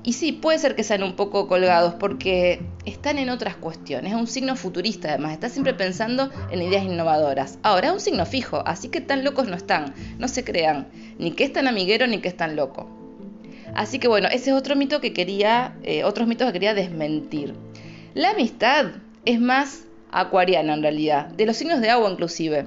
y 0.01 0.13
sí, 0.13 0.31
puede 0.31 0.59
ser 0.59 0.75
que 0.75 0.83
sean 0.83 1.03
un 1.03 1.15
poco 1.15 1.47
colgados 1.47 1.95
porque 1.95 2.61
están 2.85 3.17
en 3.17 3.29
otras 3.29 3.57
cuestiones. 3.57 4.13
Es 4.13 4.17
un 4.17 4.27
signo 4.27 4.55
futurista 4.55 5.09
además, 5.09 5.33
está 5.33 5.49
siempre 5.49 5.73
pensando 5.73 6.29
en 6.51 6.61
ideas 6.61 6.85
innovadoras. 6.85 7.59
Ahora, 7.63 7.89
es 7.89 7.93
un 7.93 7.99
signo 7.99 8.25
fijo, 8.25 8.63
así 8.65 8.87
que 8.87 9.01
tan 9.01 9.25
locos 9.25 9.47
no 9.47 9.55
están. 9.55 9.93
No 10.17 10.29
se 10.29 10.45
crean, 10.45 10.87
ni 11.17 11.31
que 11.31 11.43
es 11.43 11.51
tan 11.51 11.67
amiguero 11.67 12.07
ni 12.07 12.19
que 12.19 12.29
es 12.29 12.37
tan 12.37 12.55
loco. 12.55 12.89
Así 13.75 13.99
que 13.99 14.07
bueno, 14.07 14.29
ese 14.29 14.51
es 14.51 14.55
otro 14.55 14.75
mito 14.75 15.01
que 15.01 15.11
quería, 15.11 15.75
eh, 15.83 16.03
otros 16.05 16.27
mitos 16.27 16.47
que 16.47 16.53
quería 16.53 16.73
desmentir. 16.73 17.53
La 18.13 18.31
amistad 18.31 18.87
es 19.25 19.39
más 19.39 19.83
acuariana 20.11 20.73
en 20.73 20.81
realidad, 20.81 21.27
de 21.27 21.45
los 21.45 21.57
signos 21.57 21.81
de 21.81 21.89
agua 21.89 22.09
inclusive. 22.09 22.65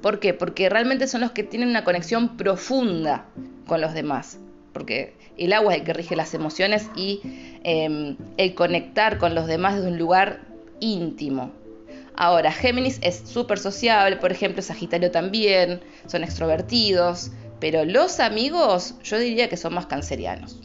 ¿Por 0.00 0.18
qué? 0.18 0.32
Porque 0.32 0.70
realmente 0.70 1.06
son 1.06 1.20
los 1.20 1.32
que 1.32 1.42
tienen 1.42 1.68
una 1.68 1.84
conexión 1.84 2.38
profunda 2.38 3.26
con 3.66 3.82
los 3.82 3.92
demás. 3.92 4.38
Porque 4.72 5.14
el 5.36 5.52
agua 5.52 5.74
es 5.74 5.80
el 5.80 5.86
que 5.86 5.92
rige 5.92 6.16
las 6.16 6.34
emociones 6.34 6.88
y 6.96 7.20
em, 7.64 8.16
el 8.36 8.54
conectar 8.54 9.18
con 9.18 9.34
los 9.34 9.46
demás 9.46 9.76
desde 9.76 9.88
un 9.88 9.98
lugar 9.98 10.40
íntimo. 10.80 11.52
Ahora, 12.14 12.52
Géminis 12.52 12.98
es 13.02 13.22
súper 13.24 13.58
sociable, 13.58 14.16
por 14.16 14.32
ejemplo, 14.32 14.62
Sagitario 14.62 15.10
también, 15.10 15.80
son 16.06 16.22
extrovertidos, 16.22 17.30
pero 17.60 17.84
los 17.84 18.20
amigos 18.20 18.94
yo 19.02 19.18
diría 19.18 19.48
que 19.48 19.56
son 19.56 19.74
más 19.74 19.86
cancerianos. 19.86 20.58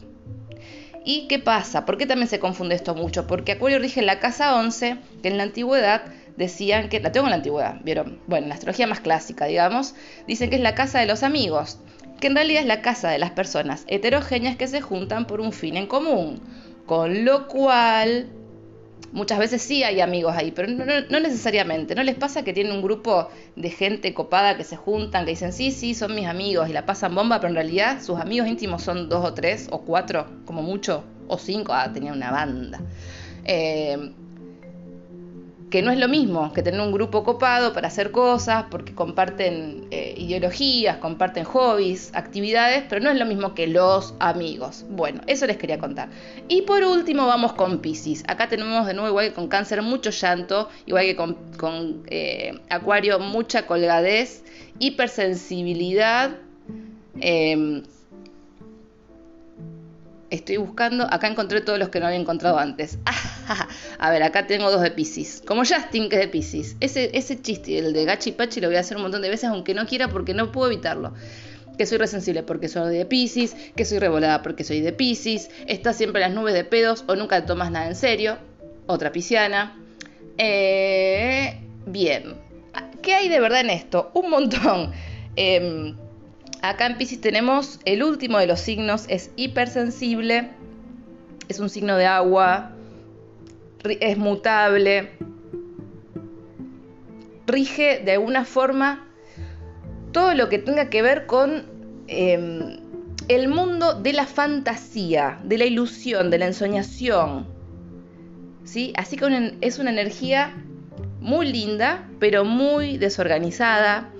¿Y 1.04 1.28
qué 1.28 1.38
pasa? 1.38 1.86
¿Por 1.86 1.98
qué 1.98 2.04
también 2.04 2.28
se 2.28 2.40
confunde 2.40 2.74
esto 2.74 2.94
mucho? 2.94 3.26
Porque 3.26 3.52
Acuario 3.52 3.78
rige 3.78 4.02
la 4.02 4.18
casa 4.18 4.56
11, 4.56 4.98
que 5.22 5.28
en 5.28 5.36
la 5.36 5.44
antigüedad 5.44 6.02
decían 6.36 6.88
que, 6.88 7.00
la 7.00 7.12
tengo 7.12 7.26
en 7.26 7.30
la 7.30 7.36
antigüedad, 7.36 7.76
¿vieron? 7.84 8.18
Bueno, 8.26 8.44
en 8.44 8.48
la 8.48 8.56
astrología 8.56 8.86
más 8.86 9.00
clásica, 9.00 9.46
digamos, 9.46 9.94
dicen 10.26 10.50
que 10.50 10.56
es 10.56 10.62
la 10.62 10.74
casa 10.74 10.98
de 10.98 11.06
los 11.06 11.22
amigos 11.22 11.78
que 12.20 12.26
en 12.26 12.34
realidad 12.34 12.62
es 12.62 12.66
la 12.66 12.82
casa 12.82 13.10
de 13.10 13.18
las 13.18 13.30
personas 13.30 13.84
heterogéneas 13.88 14.56
que 14.56 14.68
se 14.68 14.80
juntan 14.80 15.26
por 15.26 15.40
un 15.40 15.52
fin 15.52 15.76
en 15.76 15.86
común. 15.86 16.40
Con 16.86 17.24
lo 17.24 17.48
cual, 17.48 18.28
muchas 19.12 19.38
veces 19.38 19.62
sí 19.62 19.82
hay 19.82 20.00
amigos 20.00 20.34
ahí, 20.36 20.52
pero 20.52 20.68
no, 20.68 21.20
necesariamente. 21.20 21.94
¿No 21.94 22.02
les 22.02 22.14
pasa 22.14 22.44
que 22.44 22.52
tienen 22.52 22.72
un 22.72 22.82
grupo 22.82 23.28
de 23.56 23.70
gente 23.70 24.14
copada 24.14 24.56
que 24.56 24.64
se 24.64 24.76
juntan, 24.76 25.24
que 25.24 25.32
dicen, 25.32 25.52
sí, 25.52 25.72
sí, 25.72 25.94
son 25.94 26.14
mis 26.14 26.26
amigos 26.26 26.68
y 26.68 26.72
la 26.72 26.86
pasan 26.86 27.14
bomba, 27.14 27.40
pero 27.40 27.48
en 27.48 27.56
realidad 27.56 28.02
sus 28.02 28.18
amigos 28.20 28.48
íntimos 28.48 28.82
son 28.82 29.08
dos 29.08 29.24
o 29.24 29.34
tres 29.34 29.68
o 29.70 29.82
cuatro, 29.82 30.26
como 30.44 30.62
mucho, 30.62 31.04
o 31.28 31.38
cinco, 31.38 31.72
ah, 31.72 31.92
tenía 31.92 32.12
una 32.12 32.30
banda. 32.30 32.80
Eh, 33.44 34.12
que 35.70 35.82
no 35.82 35.90
es 35.90 35.98
lo 35.98 36.08
mismo 36.08 36.52
que 36.52 36.62
tener 36.62 36.80
un 36.80 36.92
grupo 36.92 37.24
copado 37.24 37.72
para 37.72 37.88
hacer 37.88 38.12
cosas, 38.12 38.66
porque 38.70 38.94
comparten 38.94 39.86
eh, 39.90 40.14
ideologías, 40.16 40.98
comparten 40.98 41.44
hobbies, 41.44 42.10
actividades, 42.14 42.84
pero 42.88 43.00
no 43.00 43.10
es 43.10 43.18
lo 43.18 43.26
mismo 43.26 43.54
que 43.54 43.66
los 43.66 44.14
amigos. 44.20 44.84
Bueno, 44.90 45.20
eso 45.26 45.46
les 45.46 45.56
quería 45.56 45.78
contar. 45.78 46.08
Y 46.48 46.62
por 46.62 46.84
último 46.84 47.26
vamos 47.26 47.52
con 47.54 47.78
Pisces. 47.80 48.22
Acá 48.28 48.48
tenemos 48.48 48.86
de 48.86 48.94
nuevo, 48.94 49.08
igual 49.08 49.28
que 49.28 49.34
con 49.34 49.48
cáncer, 49.48 49.82
mucho 49.82 50.10
llanto, 50.10 50.68
igual 50.86 51.04
que 51.04 51.16
con, 51.16 52.02
eh, 52.06 52.60
Acuario, 52.70 53.18
mucha 53.18 53.66
colgadez, 53.66 54.44
hipersensibilidad. 54.78 56.36
Em, 57.20 57.82
estoy 60.36 60.56
buscando, 60.58 61.06
acá 61.10 61.26
encontré 61.28 61.60
todos 61.60 61.78
los 61.78 61.88
que 61.88 62.00
no 62.00 62.06
había 62.06 62.18
encontrado 62.18 62.58
antes. 62.58 62.98
a 63.98 64.10
ver, 64.10 64.22
acá 64.22 64.46
tengo 64.46 64.70
dos 64.70 64.82
de 64.82 64.90
Pisces. 64.90 65.42
Como 65.46 65.62
Justin, 65.64 66.08
que 66.08 66.16
es 66.16 66.22
de 66.22 66.28
Pisces. 66.28 66.76
Ese, 66.80 67.10
ese 67.16 67.40
chiste, 67.40 67.78
el 67.78 67.92
de 67.92 68.04
Gachi 68.04 68.32
Pachi, 68.32 68.60
lo 68.60 68.68
voy 68.68 68.76
a 68.76 68.80
hacer 68.80 68.96
un 68.96 69.02
montón 69.02 69.22
de 69.22 69.30
veces, 69.30 69.50
aunque 69.50 69.74
no 69.74 69.86
quiera, 69.86 70.08
porque 70.08 70.34
no 70.34 70.52
puedo 70.52 70.70
evitarlo 70.70 71.12
que 71.76 71.84
soy 71.86 71.98
resensible 71.98 72.42
porque 72.42 72.68
soy 72.68 72.96
de 72.96 73.04
Pisces, 73.04 73.54
que 73.76 73.84
soy 73.84 73.98
revolada 73.98 74.42
porque 74.42 74.64
soy 74.64 74.80
de 74.80 74.92
Pisces, 74.92 75.50
está 75.66 75.92
siempre 75.92 76.22
en 76.22 76.30
las 76.30 76.34
nubes 76.34 76.54
de 76.54 76.64
pedos 76.64 77.04
o 77.06 77.16
nunca 77.16 77.44
tomas 77.44 77.70
nada 77.70 77.86
en 77.86 77.96
serio, 77.96 78.38
otra 78.86 79.12
pisciana. 79.12 79.76
Eh, 80.38 81.60
bien, 81.86 82.34
¿qué 83.02 83.14
hay 83.14 83.28
de 83.28 83.40
verdad 83.40 83.60
en 83.60 83.70
esto? 83.70 84.10
Un 84.14 84.30
montón. 84.30 84.92
Em, 85.36 85.96
acá 86.68 86.86
en 86.86 86.98
Pisces 86.98 87.20
tenemos 87.20 87.80
el 87.84 88.02
último 88.02 88.38
de 88.38 88.46
los 88.46 88.60
signos, 88.60 89.04
es 89.08 89.30
hipersensible, 89.36 90.50
es 91.48 91.60
un 91.60 91.68
signo 91.68 91.96
de 91.96 92.06
agua, 92.06 92.72
es 93.84 94.18
mutable, 94.18 95.10
rige 97.46 98.02
de 98.04 98.12
alguna 98.12 98.44
forma 98.44 99.06
todo 100.12 100.34
lo 100.34 100.48
que 100.48 100.58
tenga 100.58 100.90
que 100.90 101.02
ver 101.02 101.26
con 101.26 101.66
em, 102.08 102.78
el 103.28 103.48
mundo 103.48 103.94
de 103.94 104.12
la 104.12 104.26
fantasía, 104.26 105.40
de 105.44 105.58
la 105.58 105.64
ilusión, 105.64 106.30
de 106.30 106.38
la 106.38 106.46
ensoñación. 106.46 107.46
¿Sí? 108.64 108.92
Así 108.96 109.16
que 109.16 109.56
es 109.60 109.78
una 109.78 109.90
energía 109.90 110.54
muy 111.20 111.52
linda, 111.52 112.08
pero 112.18 112.44
muy 112.44 112.98
desorganizada, 112.98 114.10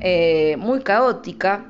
eh, 0.00 0.56
muy 0.58 0.80
caótica. 0.82 1.66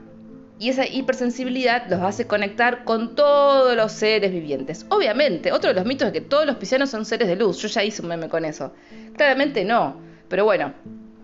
Y 0.61 0.71
esa 0.71 0.87
hipersensibilidad 0.87 1.87
los 1.89 2.01
hace 2.01 2.27
conectar 2.27 2.85
con 2.85 3.15
todos 3.15 3.77
los 3.77 3.93
seres 3.93 4.33
vivientes. 4.33 4.87
Obviamente, 4.89 5.53
otro 5.53 5.69
de 5.69 5.75
los 5.75 5.87
mitos 5.87 6.09
es 6.09 6.13
que 6.13 6.21
todos 6.21 6.47
los 6.47 6.57
piscianos 6.57 6.91
son 6.91 7.05
seres 7.05 7.29
de 7.29 7.37
luz. 7.37 7.59
Yo 7.59 7.69
ya 7.69 7.85
hice 7.85 8.03
un 8.03 8.09
meme 8.09 8.29
con 8.29 8.45
eso. 8.45 8.73
Claramente 9.17 9.65
no. 9.65 10.01
Pero 10.29 10.45
bueno, 10.45 10.75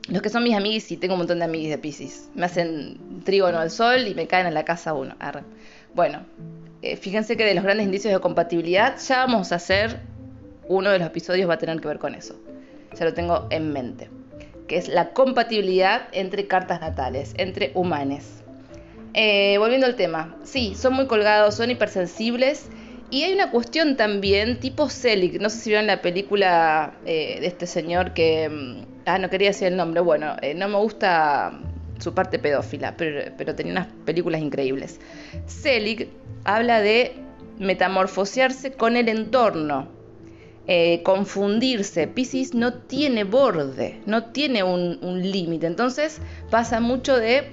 los 0.09 0.23
que 0.23 0.29
son 0.29 0.45
mis 0.45 0.55
amigos, 0.55 0.91
y 0.93 0.97
tengo 0.99 1.15
un 1.15 1.19
montón 1.19 1.39
de 1.41 1.47
amigos 1.47 1.71
de 1.71 1.79
Pisces. 1.79 2.29
Me 2.35 2.47
hacen 2.47 3.23
trígono 3.25 3.59
al 3.59 3.71
sol 3.71 4.07
y 4.07 4.15
me 4.15 4.27
caen 4.27 4.47
en 4.47 4.55
la 4.55 4.65
casa 4.65 4.95
uno. 4.95 5.17
Bueno, 5.95 6.27
eh, 6.83 6.97
fíjense 6.97 7.37
que 7.37 7.45
de 7.45 7.55
los 7.55 7.65
grandes 7.65 7.87
indicios 7.87 8.13
de 8.13 8.21
compatibilidad 8.21 8.99
ya 9.01 9.19
vamos 9.19 9.51
a 9.51 9.57
hacer, 9.57 10.01
uno 10.69 10.91
de 10.91 10.99
los 10.99 11.09
episodios 11.09 11.49
va 11.49 11.55
a 11.55 11.59
tener 11.59 11.81
que 11.81 11.89
ver 11.89 11.99
con 11.99 12.15
eso. 12.15 12.37
Ya 12.99 13.05
lo 13.05 13.15
tengo 13.15 13.47
en 13.51 13.73
mente. 13.73 14.11
Que 14.69 14.77
es 14.77 14.89
la 14.89 15.11
compatibilidad 15.13 16.09
entre 16.13 16.47
cartas 16.47 16.81
natales, 16.81 17.35
entre 17.37 17.73
humanes. 17.75 18.44
Eh, 19.15 19.59
volviendo 19.59 19.87
al 19.87 19.95
tema, 19.95 20.35
sí, 20.43 20.75
son 20.75 20.95
muy 20.95 21.07
colgados, 21.07 21.55
son 21.55 21.71
hipersensibles. 21.71 22.69
Y 23.11 23.23
hay 23.23 23.33
una 23.33 23.53
cuestión 23.53 23.97
también 23.97 24.59
tipo 24.59 24.89
Selig, 24.89 25.41
no 25.41 25.49
sé 25.49 25.59
si 25.59 25.71
vieron 25.71 25.87
la 25.87 26.03
película 26.03 26.95
eh, 27.07 27.39
de 27.41 27.47
este 27.47 27.67
señor 27.67 28.13
que... 28.13 28.49
Mm, 28.49 28.87
ah, 29.07 29.19
no 29.19 29.31
quería 29.31 29.49
decir 29.49 29.69
el 29.69 29.77
nombre, 29.77 30.01
bueno, 30.01 30.35
eh, 30.43 30.55
no 30.55 30.69
me 30.69 30.79
gusta 30.79 31.61
su 32.01 32.13
parte 32.13 32.41
pedófila, 32.41 32.97
pero, 32.97 33.55
tenía 33.55 33.73
unas 33.73 33.87
películas 34.05 34.41
increíbles. 34.41 35.01
Selig 35.47 36.09
habla 36.45 36.81
de 36.81 37.15
metamorfosearse 37.59 38.73
con 38.73 38.97
el 38.97 39.09
entorno, 39.09 39.89
confundirse. 41.05 42.09
Pisces 42.09 42.53
no 42.53 42.75
tiene 42.75 43.23
borde, 43.23 44.01
no 44.07 44.25
tiene 44.25 44.65
un, 44.65 44.99
un 45.03 45.23
límite, 45.23 45.67
entonces 45.69 46.21
pasa 46.51 46.81
mucho 46.81 47.17
de 47.17 47.53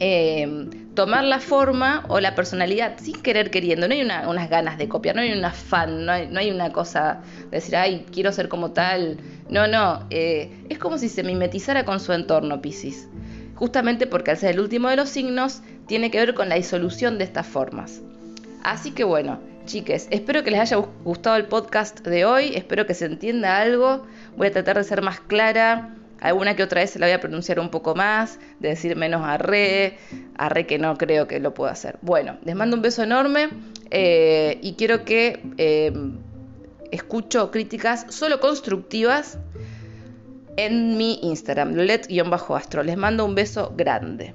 eh, 0.00 0.68
tomar 0.98 1.22
la 1.22 1.38
forma 1.38 2.04
o 2.08 2.18
la 2.18 2.34
personalidad 2.34 2.98
sin 3.00 3.22
querer 3.22 3.52
queriendo. 3.52 3.86
No 3.86 3.94
hay 3.94 4.02
unas 4.02 4.50
ganas 4.50 4.78
de 4.78 4.88
copiar, 4.88 5.14
no 5.14 5.22
hay 5.22 5.30
un 5.30 5.44
afán, 5.44 6.04
no 6.04 6.10
hay, 6.10 6.26
no 6.26 6.40
hay, 6.40 6.50
una 6.50 6.72
cosa 6.72 7.20
de 7.52 7.58
decir, 7.58 7.76
ay, 7.76 8.04
quiero 8.12 8.32
ser 8.32 8.48
como 8.48 8.72
tal. 8.72 9.16
No, 9.48 9.68
no, 9.68 10.04
eh, 10.10 10.50
es 10.68 10.76
como 10.80 10.98
si 10.98 11.08
se 11.08 11.22
mimetizara 11.22 11.84
con 11.84 12.00
su 12.00 12.12
entorno, 12.12 12.60
Piscis. 12.60 13.08
Justamente 13.54 14.08
porque 14.08 14.32
al 14.32 14.38
ser 14.38 14.54
el 14.54 14.60
último 14.60 14.88
de 14.88 14.96
los 14.96 15.08
signos, 15.08 15.62
tiene 15.86 16.10
que 16.10 16.18
ver 16.18 16.34
con 16.34 16.48
la 16.48 16.56
disolución 16.56 17.16
de 17.16 17.22
estas 17.22 17.46
formas. 17.46 18.00
Así 18.64 18.90
que 18.90 19.04
bueno, 19.04 19.38
chiques, 19.66 20.08
espero 20.10 20.42
que 20.42 20.50
les 20.50 20.58
haya 20.58 20.78
gustado 21.04 21.36
el 21.36 21.44
podcast 21.44 22.00
de 22.00 22.24
hoy, 22.24 22.56
espero 22.56 22.86
que 22.86 22.94
se 22.94 23.04
entienda 23.04 23.60
algo. 23.60 24.04
Voy 24.36 24.48
a 24.48 24.52
tratar 24.52 24.76
de 24.76 24.82
ser 24.82 25.02
más 25.02 25.20
clara 25.20 25.94
Alguna 26.20 26.56
que 26.56 26.62
otra 26.62 26.80
vez 26.80 26.90
se 26.90 26.98
la 26.98 27.06
voy 27.06 27.12
a 27.12 27.20
pronunciar 27.20 27.60
un 27.60 27.70
poco 27.70 27.94
más, 27.94 28.38
de 28.58 28.70
decir 28.70 28.96
menos 28.96 29.22
a 29.24 29.38
re, 29.38 29.98
a 30.36 30.48
re 30.48 30.66
que 30.66 30.78
no 30.78 30.96
creo 30.96 31.28
que 31.28 31.38
lo 31.40 31.54
pueda 31.54 31.72
hacer. 31.72 31.98
Bueno, 32.02 32.38
les 32.44 32.56
mando 32.56 32.76
un 32.76 32.82
beso 32.82 33.02
enorme 33.02 33.48
eh, 33.90 34.58
y 34.62 34.74
quiero 34.74 35.04
que 35.04 35.40
eh, 35.58 35.92
escucho 36.90 37.50
críticas 37.50 38.06
solo 38.08 38.40
constructivas 38.40 39.38
en 40.56 40.96
mi 40.96 41.20
Instagram, 41.22 41.74
lolet-astro. 41.74 42.82
Les 42.82 42.96
mando 42.96 43.24
un 43.24 43.34
beso 43.34 43.72
grande. 43.76 44.34